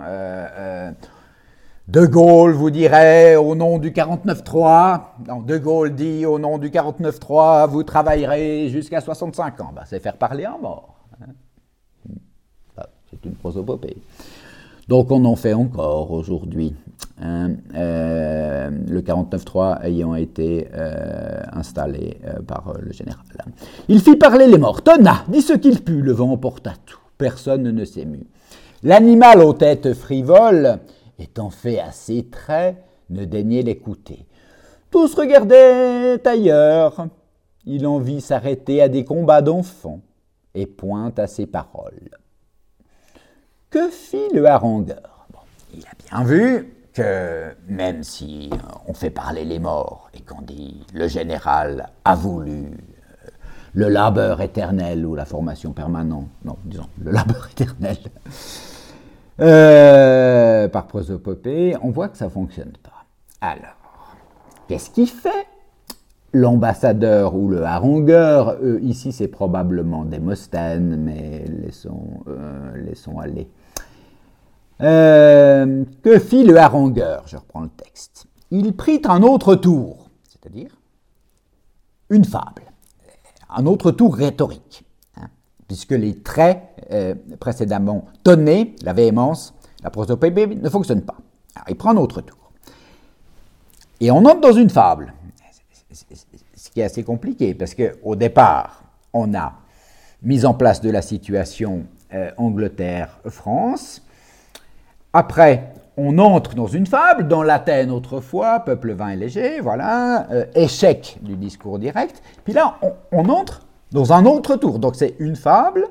De 1.87 2.07
Gaulle 2.07 2.53
vous 2.53 2.70
dirait 2.70 3.37
au 3.37 3.55
nom 3.55 3.78
du 3.78 3.91
49-3, 3.91 5.01
De 5.47 5.59
Gaulle 5.59 5.95
dit 5.95 6.24
au 6.24 6.39
nom 6.39 6.57
du 6.57 6.70
49-3, 6.70 7.68
vous 7.68 7.82
travaillerez 7.82 8.70
jusqu'à 8.70 9.03
65 9.03 9.61
ans. 9.61 9.70
Bah, 9.74 9.82
c'est 9.85 10.01
faire 10.01 10.16
parler 10.16 10.47
un 10.47 10.57
mort. 10.57 10.95
Hein. 11.20 11.32
Bah, 12.74 12.89
c'est 13.11 13.22
une 13.26 13.35
prosopopée. 13.35 13.99
Donc 14.89 15.11
on 15.11 15.26
en 15.26 15.37
fait 15.37 15.53
encore 15.53 16.11
aujourd'hui. 16.11 16.74
Hein. 17.20 17.51
Euh, 17.74 18.70
le 18.89 19.01
49-3 19.03 19.82
ayant 19.85 20.14
été 20.14 20.68
euh, 20.74 21.43
installé 21.53 22.18
euh, 22.24 22.41
par 22.41 22.72
le 22.80 22.93
général. 22.93 23.24
Il 23.89 24.01
fit 24.01 24.16
parler 24.16 24.47
les 24.47 24.59
morts. 24.59 24.82
Tonna, 24.82 25.24
dit 25.28 25.43
ce 25.43 25.53
qu'il 25.53 25.82
put, 25.82 26.01
le 26.01 26.12
vent 26.12 26.32
emporta 26.32 26.72
tout. 26.87 26.99
Personne 27.18 27.62
ne 27.62 27.85
s'émut. 27.85 28.26
L'animal 28.82 29.41
aux 29.41 29.53
têtes 29.53 29.93
frivoles 29.93 30.80
étant 31.19 31.51
fait 31.51 31.81
à 31.81 31.93
ses 31.93 32.27
traits, 32.27 32.77
ne 33.11 33.25
daignait 33.25 33.62
l'écouter. 33.62 34.27
Tous 34.91 35.15
regardaient 35.15 36.27
ailleurs. 36.27 37.09
Il 37.67 37.87
en 37.87 37.99
vit 37.99 38.21
s'arrêter 38.21 38.83
à 38.83 38.89
des 38.89 39.05
combats 39.05 39.43
d'enfants 39.43 40.01
et 40.55 40.67
pointe 40.67 41.19
à 41.19 41.27
ses 41.27 41.47
paroles. 41.47 42.11
Que 43.71 43.89
fit 43.89 44.29
le 44.33 44.47
harangueur? 44.47 45.27
Il 45.75 45.85
a 45.87 45.95
bien 46.09 46.25
vu 46.25 46.75
que 46.93 47.57
même 47.67 48.05
si 48.05 48.51
on 48.87 48.95
fait 48.95 49.11
parler 49.11 49.45
les 49.45 49.59
morts 49.59 50.11
et 50.15 50.21
qu'on 50.21 50.43
dit 50.43 50.87
le 50.93 51.09
général 51.09 51.91
a 52.05 52.15
voulu 52.15 52.67
euh, 52.67 53.31
le 53.73 53.89
labeur 53.89 54.41
éternel 54.41 55.05
ou 55.05 55.17
la 55.17 55.25
formation 55.25 55.73
permanente, 55.73 56.29
non, 56.45 56.57
disons 56.65 56.87
le 57.03 57.11
labeur 57.11 57.49
éternel, 57.51 57.97
euh, 59.41 60.68
par 60.68 60.87
prosopopée, 60.87 61.76
on 61.82 61.91
voit 61.91 62.09
que 62.09 62.16
ça 62.16 62.26
ne 62.26 62.30
fonctionne 62.30 62.72
pas. 62.82 63.05
Alors, 63.41 64.16
qu'est-ce 64.68 64.91
qu'il 64.91 65.09
fait? 65.09 65.47
L'ambassadeur 66.32 67.35
ou 67.35 67.49
le 67.49 67.62
harangueur, 67.62 68.57
ici 68.80 69.12
c'est 69.12 69.28
probablement 69.28 70.05
Démosthène, 70.05 70.97
mais 70.97 71.45
laissons, 71.47 72.24
euh, 72.26 73.20
aller. 73.20 73.49
Euh, 74.80 75.85
que 76.03 76.18
fit 76.18 76.45
le 76.45 76.57
harangueur? 76.59 77.22
Je 77.26 77.37
reprends 77.37 77.61
le 77.61 77.68
texte. 77.68 78.26
Il 78.51 78.74
prit 78.74 79.01
un 79.05 79.22
autre 79.22 79.55
tour, 79.55 80.09
c'est-à-dire 80.28 80.76
une 82.11 82.24
fable, 82.24 82.62
un 83.49 83.66
autre 83.66 83.91
tour 83.91 84.16
rhétorique, 84.16 84.84
puisque 85.75 85.91
les 85.91 86.14
traits 86.14 86.62
euh, 86.93 87.16
précédemment 87.41 88.05
donnés, 88.25 88.77
la 88.85 88.93
véhémence, 88.93 89.55
la 89.83 89.91
prosopopée, 89.91 90.47
ne 90.47 90.68
fonctionnent 90.68 91.03
pas. 91.03 91.16
Alors, 91.57 91.66
il 91.68 91.75
prend 91.75 91.91
un 91.91 91.97
autre 91.97 92.20
tour. 92.20 92.53
Et 93.99 94.12
on 94.12 94.18
entre 94.18 94.41
dans 94.41 94.53
une 94.53 94.70
fable, 94.70 95.12
ce 95.91 96.70
qui 96.70 96.81
est 96.81 96.85
assez 96.85 97.03
compliqué, 97.03 97.55
parce 97.55 97.75
qu'au 97.75 98.14
départ, 98.14 98.85
on 99.12 99.35
a 99.35 99.55
mis 100.22 100.45
en 100.47 100.55
place 100.55 100.81
de 100.81 100.91
la 100.91 101.03
situation 101.03 101.87
euh, 102.12 102.31
Angleterre-France, 102.37 104.01
après, 105.12 105.72
on 105.97 106.18
entre 106.18 106.55
dans 106.55 106.68
une 106.68 106.87
fable, 106.87 107.27
dans 107.27 107.43
l'Athènes 107.43 107.91
autrefois, 107.91 108.61
peuple 108.61 108.93
vain 108.93 109.09
et 109.09 109.16
léger, 109.16 109.59
voilà, 109.59 110.29
euh, 110.31 110.45
échec 110.55 111.18
du 111.20 111.35
discours 111.35 111.81
direct. 111.81 112.22
Puis 112.45 112.53
là, 112.53 112.79
on, 113.11 113.29
entre 113.29 113.64
dans 113.95 114.13
un 114.13 114.27
autre 114.27 114.57
tour. 114.57 114.79
Donc 114.79 114.97
c'est 114.97 115.15
une 115.21 115.37
fable 115.37 115.87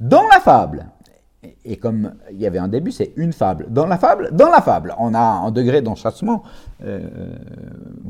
dans 0.00 0.26
la 0.32 0.40
fable. 0.40 0.86
Et, 1.64 1.76
comme 1.76 2.14
il 2.32 2.40
y 2.40 2.46
avait 2.46 2.58
un 2.58 2.66
début, 2.66 2.90
c'est 2.90 3.12
une 3.14 3.32
fable 3.32 3.66
dans 3.68 3.86
la 3.86 3.96
fable, 3.96 4.30
dans 4.32 4.50
la 4.50 4.60
fable. 4.60 4.96
On 4.98 5.14
a 5.14 5.20
un 5.20 5.52
degré 5.52 5.82
d'enchâssement 5.82 6.42
euh, 6.82 7.00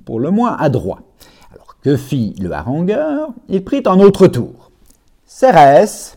pour 0.06 0.18
le 0.18 0.30
moins 0.30 0.56
adroit. 0.56 1.00
Alors 1.52 1.76
que 1.82 1.96
fit 1.96 2.34
le 2.40 2.52
harangueur 2.52 3.30
Il 3.48 3.62
prit 3.64 3.82
un 3.84 4.00
autre 4.00 4.28
tour. 4.28 4.70
Cérès, 5.26 6.16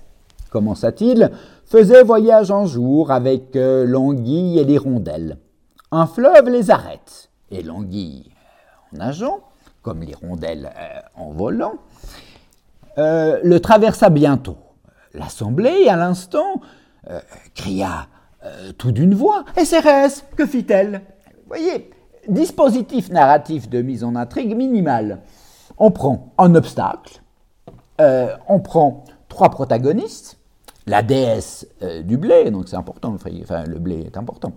commença-t-il, 0.51 1.31
faisait 1.65 2.03
voyage 2.03 2.51
en 2.51 2.65
jour 2.65 3.11
avec 3.11 3.55
euh, 3.55 3.85
l'anguille 3.85 4.59
et 4.59 4.63
l'hirondelle. 4.63 5.37
Un 5.91 6.05
fleuve 6.05 6.47
les 6.47 6.71
arrête, 6.71 7.29
et 7.49 7.61
l'anguille 7.61 8.31
en 8.93 8.97
nageant, 8.97 9.41
comme 9.81 10.01
l'hirondelle 10.01 10.71
euh, 10.77 10.99
en 11.15 11.31
volant, 11.31 11.73
euh, 12.97 13.39
le 13.43 13.59
traversa 13.59 14.09
bientôt. 14.09 14.57
L'assemblée, 15.13 15.87
à 15.89 15.97
l'instant, 15.97 16.61
cria 17.55 18.07
tout 18.77 18.91
d'une 18.91 19.13
voix 19.13 19.43
Cérès, 19.65 20.23
que 20.37 20.45
fit-elle? 20.45 21.01
Voyez, 21.47 21.89
dispositif 22.29 23.09
narratif 23.09 23.69
de 23.69 23.81
mise 23.81 24.03
en 24.03 24.15
intrigue 24.15 24.55
minimal. 24.55 25.19
On 25.77 25.91
prend 25.91 26.31
un 26.37 26.55
obstacle, 26.55 27.21
on 27.99 28.59
prend 28.59 29.03
trois 29.27 29.49
protagonistes, 29.49 30.37
la 30.87 31.03
déesse 31.03 31.67
euh, 31.81 32.01
du 32.01 32.17
blé, 32.17 32.49
donc 32.51 32.67
c'est 32.67 32.75
important, 32.75 33.11
le, 33.11 33.79
blé 33.79 34.01
est 34.01 34.17
important, 34.17 34.51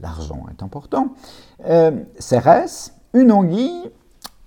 l'argent 0.00 0.46
est 0.50 0.62
important, 0.62 1.14
euh, 1.66 1.90
Cérès, 2.18 2.94
une 3.14 3.32
anguille 3.32 3.90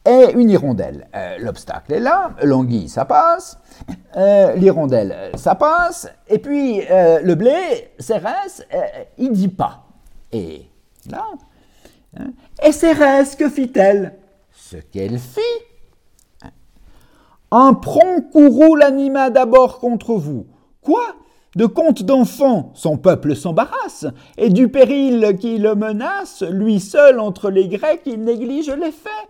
et 0.06 0.34
une 0.34 0.50
hirondelle. 0.50 1.08
Euh, 1.16 1.38
l'obstacle 1.40 1.94
est 1.94 2.00
là, 2.00 2.32
l'anguille 2.42 2.90
ça 2.90 3.06
passe, 3.06 3.60
l'hirondelle 4.56 5.32
ça 5.36 5.56
passe, 5.56 6.10
et 6.28 6.40
puis 6.40 6.82
le 6.90 7.34
blé, 7.36 7.92
Cérès, 8.00 8.66
il 9.18 9.32
dit 9.32 9.48
pas. 9.48 9.86
Et 10.32 10.66
là, 11.10 11.26
hein, 12.18 12.32
et 12.64 12.72
Cérès, 12.72 13.36
que 13.36 13.50
fit-elle? 13.50 14.18
Ce 14.52 14.78
qu'elle 14.78 15.20
fit. 15.20 15.42
Un 17.52 17.76
prompt 17.76 18.32
courroux 18.32 18.76
l'anima 18.76 19.30
d'abord 19.30 19.80
contre 19.80 20.14
vous. 20.16 20.48
Quoi? 20.82 21.04
De 21.56 21.68
contes 21.68 22.02
d'enfants, 22.02 22.72
son 22.74 22.98
peuple 22.98 23.36
s'embarrasse, 23.36 24.08
et 24.38 24.50
du 24.50 24.70
péril 24.70 25.38
qui 25.40 25.60
le 25.60 25.76
menace, 25.76 26.42
lui 26.42 26.80
seul 26.80 27.20
entre 27.20 27.52
les 27.52 27.68
Grecs, 27.68 28.02
il 28.08 28.24
néglige 28.24 28.72
les 28.72 28.92
faits. 28.92 29.30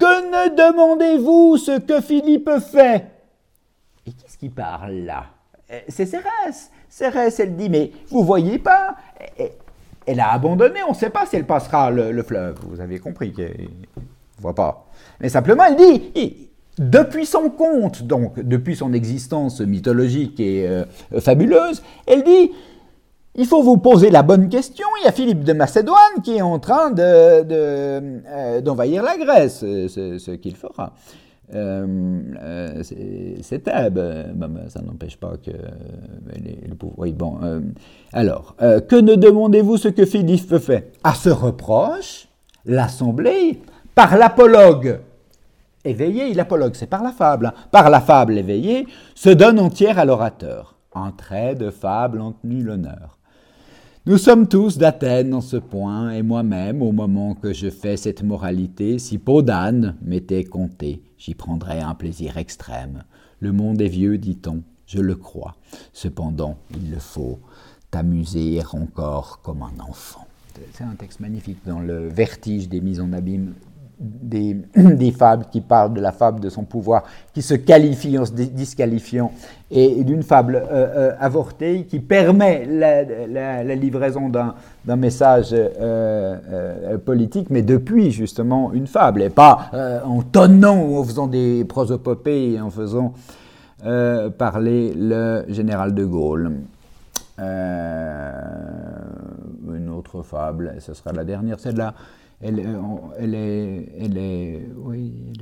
Que 0.00 0.30
ne 0.30 0.56
demandez-vous 0.56 1.58
ce 1.58 1.78
que 1.78 2.00
Philippe 2.00 2.50
fait? 2.72 3.04
Et 4.06 4.12
qu'est-ce 4.12 4.38
qui 4.38 4.48
parle 4.48 4.94
là? 5.04 5.26
Eh, 5.68 5.82
C'est 5.88 6.06
Cérès. 6.06 6.70
Cérès, 6.88 7.38
elle 7.38 7.54
dit, 7.54 7.68
mais 7.68 7.92
vous 8.08 8.24
voyez 8.24 8.58
pas? 8.58 8.96
Elle 10.06 10.20
a 10.20 10.32
abandonné, 10.32 10.82
on 10.88 10.92
ne 10.92 10.96
sait 10.96 11.10
pas 11.10 11.26
si 11.26 11.36
elle 11.36 11.44
passera 11.44 11.90
le, 11.90 12.22
fleuve. 12.22 12.56
Vous 12.66 12.80
avez 12.80 12.98
compris 12.98 13.32
qu'elle 13.32 13.68
ne 13.96 14.02
voit 14.38 14.54
pas. 14.54 14.86
Mais 15.20 15.28
simplement, 15.28 15.64
elle 15.64 15.76
dit, 15.76 16.48
depuis 16.78 17.26
son 17.26 17.50
conte, 17.50 18.02
donc 18.02 18.40
depuis 18.40 18.76
son 18.76 18.94
existence 18.94 19.60
mythologique 19.60 20.40
et 20.40 20.66
euh, 20.66 20.84
fabuleuse, 21.20 21.82
elle 22.06 22.24
dit 22.24 22.52
il 23.34 23.46
faut 23.46 23.62
vous 23.62 23.76
poser 23.78 24.10
la 24.10 24.22
bonne 24.22 24.48
question. 24.48 24.86
Il 25.00 25.04
y 25.06 25.08
a 25.08 25.12
Philippe 25.12 25.44
de 25.44 25.52
Macédoine 25.52 26.22
qui 26.22 26.36
est 26.36 26.42
en 26.42 26.58
train 26.58 26.92
euh, 26.98 28.60
d'envahir 28.60 29.02
la 29.02 29.16
Grèce, 29.16 29.60
ce 29.60 30.30
qu'il 30.32 30.56
fera. 30.56 30.92
Euh, 31.52 32.82
c'est 32.82 33.64
Thèbes, 33.64 34.00
ça 34.68 34.82
n'empêche 34.82 35.16
pas 35.16 35.32
que 35.44 35.50
le 35.50 36.74
pouvoir. 36.74 36.98
Oui, 36.98 37.12
bon. 37.12 37.38
alors, 38.12 38.56
que 38.56 38.96
ne 38.96 39.14
demandez-vous 39.14 39.76
ce 39.76 39.88
que 39.88 40.06
Philippe 40.06 40.58
fait? 40.58 40.92
À 41.02 41.14
ce 41.14 41.30
reproche, 41.30 42.28
l'Assemblée, 42.64 43.60
par 43.94 44.16
l'apologue 44.16 45.00
éveillé, 45.84 46.34
l'apologue, 46.34 46.74
c'est 46.74 46.86
par 46.86 47.02
la 47.02 47.12
fable, 47.12 47.46
hein. 47.46 47.54
par 47.70 47.90
la 47.90 48.00
fable 48.00 48.38
éveillée, 48.38 48.86
se 49.14 49.30
donne 49.30 49.58
entière 49.58 49.98
à 49.98 50.04
l'orateur. 50.04 50.76
En 50.92 51.12
trait 51.12 51.54
de 51.54 51.70
fable 51.70 52.20
en 52.20 52.32
tenu 52.32 52.62
l'honneur. 52.62 53.18
Nous 54.10 54.18
sommes 54.18 54.48
tous 54.48 54.76
d'Athènes 54.76 55.32
en 55.34 55.40
ce 55.40 55.56
point, 55.56 56.10
et 56.10 56.22
moi-même, 56.22 56.82
au 56.82 56.90
moment 56.90 57.36
que 57.36 57.52
je 57.52 57.70
fais 57.70 57.96
cette 57.96 58.24
moralité, 58.24 58.98
si 58.98 59.18
peau 59.18 59.40
d'âne 59.40 59.94
m'était 60.02 60.42
comptée, 60.42 61.00
j'y 61.16 61.36
prendrais 61.36 61.78
un 61.78 61.94
plaisir 61.94 62.36
extrême. 62.36 63.04
Le 63.38 63.52
monde 63.52 63.80
est 63.80 63.86
vieux, 63.86 64.18
dit-on, 64.18 64.64
je 64.84 64.98
le 64.98 65.14
crois. 65.14 65.54
Cependant, 65.92 66.58
il 66.72 66.90
le 66.90 66.98
faut 66.98 67.38
t'amuser 67.92 68.60
encore 68.72 69.42
comme 69.42 69.62
un 69.62 69.78
enfant. 69.78 70.26
C'est 70.74 70.82
un 70.82 70.96
texte 70.96 71.20
magnifique 71.20 71.64
dans 71.64 71.78
le 71.78 72.08
vertige 72.08 72.68
des 72.68 72.80
mises 72.80 72.98
en 72.98 73.12
abîme 73.12 73.54
des, 74.00 75.12
fables 75.12 75.44
qui 75.52 75.60
parlent 75.60 75.92
de 75.92 76.00
la 76.00 76.12
fable 76.12 76.40
de 76.40 76.48
son 76.48 76.64
pouvoir, 76.64 77.02
qui 77.34 77.42
se 77.42 77.52
qualifie 77.52 78.16
en 78.18 78.24
se 78.24 78.32
disqualifiant, 78.32 79.30
et, 79.70 80.02
d'une 80.04 80.22
fable 80.22 80.56
euh, 80.56 80.62
euh, 80.70 81.12
avortée 81.20 81.84
qui 81.84 82.00
permet 82.00 82.64
la, 82.64 83.74
livraison 83.74 84.30
d'un 84.30 84.96
message 84.96 85.48
euh, 85.52 86.96
politique, 87.04 87.48
mais 87.50 87.60
depuis 87.60 88.10
justement 88.10 88.72
une 88.72 88.86
fable, 88.86 89.20
et 89.22 89.28
pas 89.28 89.70
en 90.06 90.22
tonnant 90.22 90.80
ou 90.82 90.96
en 90.96 91.04
faisant 91.04 91.26
des 91.26 91.66
prosopopées 91.66 92.52
et 92.52 92.60
en 92.60 92.70
faisant 92.70 93.12
parler 94.38 94.94
le 94.96 95.44
général 95.48 95.94
de 95.94 96.04
Gaulle. 96.06 96.52
une 97.38 97.48
autre 99.94 100.22
fable, 100.22 100.76
ce 100.78 100.94
sera 100.94 101.12
la 101.12 101.24
dernière, 101.24 101.58
celle-là 101.60 101.92
elle, 102.40 102.60
elle, 103.18 103.34
est, 103.34 103.92
elle 103.98 104.16
est, 104.18 104.66
oui, 104.76 105.32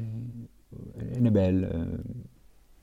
elle 1.10 1.26
est, 1.26 1.30
belle, 1.30 1.70
euh, 1.72 1.98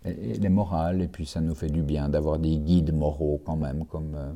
elle, 0.04 0.46
est 0.46 0.50
morale, 0.50 1.02
et 1.02 1.08
puis 1.08 1.26
ça 1.26 1.42
nous 1.42 1.56
fait 1.56 1.70
du 1.70 1.82
bien 1.82 2.10
d'avoir 2.10 2.40
des 2.40 2.58
guides 2.58 2.94
moraux 2.94 3.42
quand 3.46 3.58
même, 3.58 3.86
comme 3.86 4.16
euh, 4.16 4.34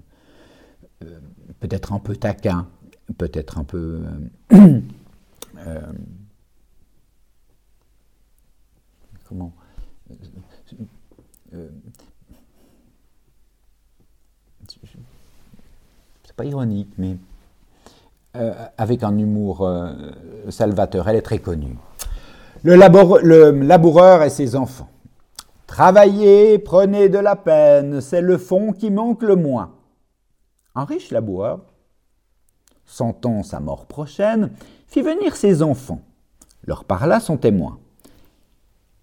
euh, 1.06 1.20
peut-être 1.60 1.94
un 1.94 2.00
peu 2.00 2.16
taquin, 2.16 2.68
peut-être 3.18 3.58
un 3.58 3.64
peu 3.64 4.04
comment 9.28 9.54
c'est 16.26 16.36
pas 16.36 16.46
ironique, 16.46 16.90
mais 16.98 17.12
euh, 17.12 17.16
avec 18.34 19.04
un 19.04 19.18
humour 19.18 19.66
euh, 19.66 19.92
salvateur. 20.50 21.08
Elle 21.10 21.16
est 21.16 21.22
très 21.22 21.40
connue. 21.40 21.78
Le, 22.64 22.76
le 22.76 23.52
laboureur 23.64 24.24
et 24.24 24.30
ses 24.30 24.56
enfants. 24.56 24.90
Travaillez, 25.68 26.58
prenez 26.60 27.10
de 27.10 27.20
la 27.20 27.36
peine, 27.36 28.02
c'est 28.02 28.22
le 28.22 28.38
fond 28.38 28.72
qui 28.72 28.90
manque 28.90 29.22
le 29.22 29.36
moins. 29.36 29.72
Un 30.76 30.84
riche 30.84 31.12
laboureur, 31.12 31.60
sentant 32.86 33.44
sa 33.44 33.60
mort 33.60 33.86
prochaine, 33.86 34.52
fit 34.88 35.02
venir 35.02 35.36
ses 35.36 35.62
enfants, 35.62 36.02
leur 36.66 36.86
parla 36.86 37.20
son 37.20 37.38
témoin. 37.38 37.78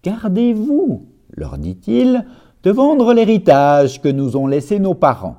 Gardez-vous, 0.03 1.05
leur 1.31 1.57
dit-il, 1.57 2.25
de 2.63 2.71
vendre 2.71 3.13
l'héritage 3.13 4.01
que 4.01 4.09
nous 4.09 4.35
ont 4.35 4.47
laissé 4.47 4.77
nos 4.79 4.93
parents. 4.93 5.37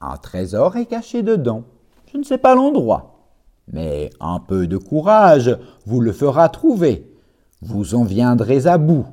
Un 0.00 0.16
trésor 0.16 0.76
est 0.76 0.86
caché 0.86 1.22
dedans. 1.22 1.64
Je 2.12 2.18
ne 2.18 2.22
sais 2.24 2.38
pas 2.38 2.54
l'endroit. 2.54 3.11
Mais 3.70 4.10
un 4.20 4.40
peu 4.40 4.66
de 4.66 4.76
courage 4.76 5.56
vous 5.86 6.00
le 6.00 6.12
fera 6.12 6.48
trouver. 6.48 7.10
Vous 7.60 7.94
en 7.94 8.04
viendrez 8.04 8.66
à 8.66 8.78
bout. 8.78 9.06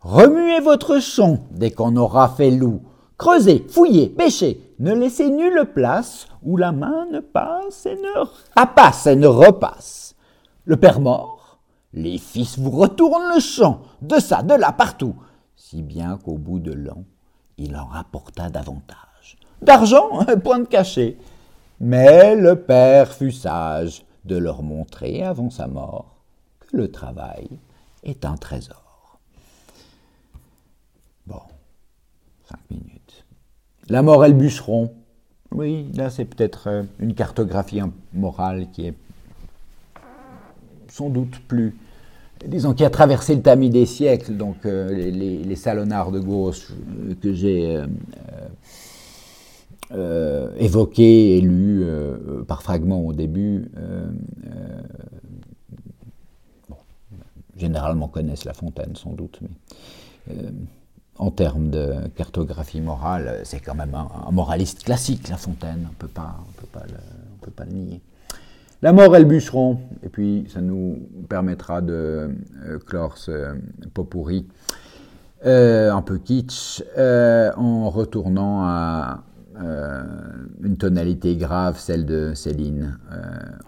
Remuez 0.00 0.60
votre 0.60 1.00
champ 1.00 1.38
dès 1.50 1.70
qu'on 1.70 1.96
aura 1.96 2.28
fait 2.28 2.50
loup. 2.50 2.82
Creusez, 3.18 3.64
fouillez, 3.68 4.08
pêchez. 4.08 4.74
Ne 4.78 4.94
laissez 4.94 5.30
nulle 5.30 5.64
place 5.74 6.28
où 6.42 6.56
la 6.56 6.72
main 6.72 7.06
ne 7.10 7.20
passe 7.20 7.86
et 7.86 7.96
ne 7.96 9.10
et 9.10 9.16
ne 9.16 9.26
repasse. 9.26 10.14
Le 10.64 10.76
père 10.76 11.00
mort, 11.00 11.58
les 11.94 12.18
fils 12.18 12.58
vous 12.58 12.70
retournent 12.70 13.34
le 13.34 13.40
champ, 13.40 13.80
de 14.02 14.16
ça, 14.20 14.42
de 14.42 14.54
là, 14.54 14.72
partout, 14.72 15.14
si 15.54 15.82
bien 15.82 16.18
qu'au 16.22 16.36
bout 16.36 16.58
de 16.58 16.72
l'an, 16.72 17.04
il 17.56 17.74
en 17.76 17.86
rapporta 17.86 18.50
davantage. 18.50 19.38
D'argent, 19.62 20.24
point 20.44 20.58
de 20.58 20.66
cachet, 20.66 21.16
mais 21.80 22.34
le 22.34 22.56
père 22.56 23.12
fut 23.12 23.32
sage 23.32 24.04
de 24.24 24.36
leur 24.36 24.62
montrer 24.62 25.22
avant 25.22 25.50
sa 25.50 25.66
mort 25.66 26.16
que 26.60 26.76
le 26.76 26.90
travail 26.90 27.48
est 28.02 28.24
un 28.24 28.36
trésor. 28.36 29.18
Bon, 31.26 31.40
cinq 32.48 32.60
minutes. 32.70 33.24
La 33.88 34.02
mort 34.02 34.24
et 34.24 34.28
le 34.28 34.34
bûcheron. 34.34 34.92
Oui, 35.52 35.90
là 35.94 36.10
c'est 36.10 36.24
peut-être 36.24 36.68
euh, 36.68 36.82
une 36.98 37.14
cartographie 37.14 37.80
morale 38.12 38.66
qui 38.72 38.86
est 38.86 38.94
sans 40.88 41.10
doute 41.10 41.38
plus, 41.46 41.76
disons, 42.46 42.72
qui 42.72 42.84
a 42.84 42.90
traversé 42.90 43.34
le 43.34 43.42
tamis 43.42 43.70
des 43.70 43.86
siècles, 43.86 44.36
donc 44.36 44.64
euh, 44.64 44.88
les, 44.90 45.56
salonnards 45.56 46.10
de 46.10 46.20
gauche 46.20 46.68
que 47.20 47.32
j'ai 47.34 47.76
euh, 47.76 47.86
évoqué 49.94 51.36
et 51.36 51.40
lu 51.40 51.82
euh, 51.84 52.42
par 52.44 52.62
fragments 52.62 53.00
au 53.00 53.12
début, 53.12 53.70
euh, 53.76 54.10
généralement 57.56 58.08
connaissent 58.08 58.44
La 58.44 58.52
Fontaine 58.52 58.96
sans 58.96 59.12
doute, 59.12 59.40
mais 59.42 60.34
en 61.18 61.30
termes 61.30 61.70
de 61.70 62.08
cartographie 62.14 62.80
morale, 62.80 63.40
c'est 63.44 63.60
quand 63.60 63.74
même 63.74 63.94
un, 63.94 64.30
moraliste 64.32 64.82
classique, 64.82 65.28
La 65.28 65.36
Fontaine, 65.36 65.86
on 65.86 65.88
ne 65.88 65.94
peut 65.94 66.08
pas 66.08 66.36
le 66.88 67.72
nier. 67.72 68.02
La 68.82 68.92
mort 68.92 69.16
et 69.16 69.20
le 69.20 69.24
bûcheron, 69.24 69.78
et 70.02 70.10
puis 70.10 70.46
ça 70.52 70.60
nous 70.60 71.08
permettra 71.28 71.80
de 71.80 72.36
clore 72.86 73.16
ce 73.16 73.56
pot 73.94 74.04
pourri 74.04 74.46
un 75.42 76.02
peu 76.02 76.18
kitsch 76.18 76.82
en 76.98 77.88
retournant 77.88 78.64
à 78.64 79.22
euh, 79.62 80.02
une 80.62 80.76
tonalité 80.76 81.36
grave, 81.36 81.78
celle 81.78 82.04
de 82.04 82.32
Céline 82.34 82.98
euh, 83.12 83.18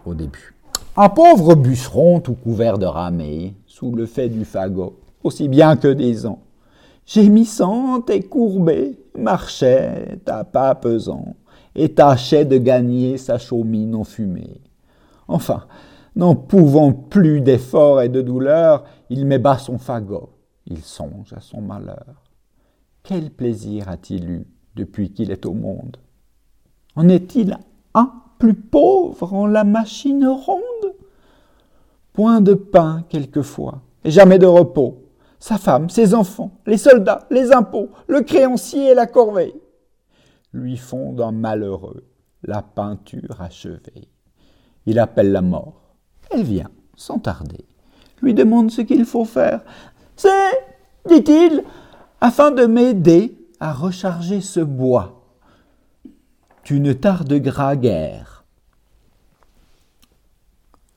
au 0.04 0.14
début. 0.14 0.54
Un 0.96 1.08
pauvre 1.08 1.54
bûcheron 1.54 2.20
tout 2.20 2.34
couvert 2.34 2.78
de 2.78 2.86
ramée, 2.86 3.54
sous 3.66 3.92
le 3.92 4.06
fait 4.06 4.28
du 4.28 4.44
fagot, 4.44 4.98
aussi 5.22 5.48
bien 5.48 5.76
que 5.76 5.88
des 5.88 6.26
ans, 6.26 6.42
gémissante 7.06 8.10
et 8.10 8.22
courbé, 8.22 8.98
marchait 9.16 10.18
à 10.26 10.44
pas 10.44 10.74
pesant, 10.74 11.36
et 11.74 11.94
tâchait 11.94 12.44
de 12.44 12.58
gagner 12.58 13.16
sa 13.16 13.38
chaumine 13.38 13.94
en 13.94 14.04
fumée. 14.04 14.60
Enfin, 15.28 15.66
n'en 16.16 16.34
pouvant 16.34 16.92
plus 16.92 17.40
d'effort 17.40 18.02
et 18.02 18.08
de 18.08 18.20
douleur, 18.20 18.84
il 19.08 19.24
met 19.24 19.38
bas 19.38 19.58
son 19.58 19.78
fagot, 19.78 20.30
il 20.66 20.82
songe 20.82 21.32
à 21.32 21.40
son 21.40 21.60
malheur. 21.60 22.24
Quel 23.04 23.30
plaisir 23.30 23.88
a-t-il 23.88 24.28
eu 24.28 24.46
depuis 24.78 25.12
qu'il 25.12 25.30
est 25.30 25.44
au 25.44 25.52
monde. 25.52 25.96
En 26.96 27.08
est-il 27.08 27.58
un 27.94 28.12
plus 28.38 28.54
pauvre 28.54 29.34
en 29.34 29.46
la 29.46 29.64
machine 29.64 30.26
ronde? 30.26 30.94
Point 32.12 32.40
de 32.40 32.54
pain 32.54 33.04
quelquefois, 33.08 33.82
et 34.04 34.10
jamais 34.10 34.38
de 34.38 34.46
repos. 34.46 35.04
Sa 35.40 35.58
femme, 35.58 35.90
ses 35.90 36.14
enfants, 36.14 36.52
les 36.66 36.78
soldats, 36.78 37.26
les 37.30 37.52
impôts, 37.52 37.90
le 38.08 38.22
créancier 38.22 38.90
et 38.90 38.94
la 38.94 39.06
corvée 39.06 39.54
lui 40.52 40.76
font 40.76 41.12
d'un 41.12 41.32
malheureux 41.32 42.04
la 42.42 42.62
peinture 42.62 43.40
achevée. 43.40 44.08
Il 44.86 44.98
appelle 44.98 45.32
la 45.32 45.42
mort. 45.42 45.94
Elle 46.30 46.44
vient, 46.44 46.70
sans 46.96 47.18
tarder, 47.18 47.64
lui 48.22 48.34
demande 48.34 48.70
ce 48.70 48.82
qu'il 48.82 49.04
faut 49.04 49.24
faire. 49.24 49.60
C'est, 50.16 50.30
dit-il, 51.08 51.62
afin 52.20 52.50
de 52.50 52.66
m'aider 52.66 53.37
à 53.60 53.72
recharger 53.72 54.40
ce 54.40 54.60
bois. 54.60 55.22
Tu 56.62 56.80
ne 56.80 56.92
tarderas 56.92 57.76
guère. 57.76 58.44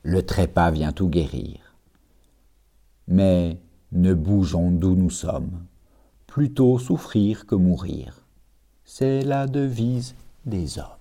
Le 0.03 0.23
trépas 0.23 0.71
vient 0.71 0.91
tout 0.91 1.09
guérir. 1.09 1.75
Mais 3.07 3.59
ne 3.91 4.13
bougeons 4.13 4.71
d'où 4.71 4.95
nous 4.95 5.09
sommes, 5.09 5.65
plutôt 6.27 6.79
souffrir 6.79 7.45
que 7.45 7.55
mourir. 7.55 8.25
C'est 8.83 9.21
la 9.21 9.47
devise 9.47 10.15
des 10.45 10.79
hommes. 10.79 11.00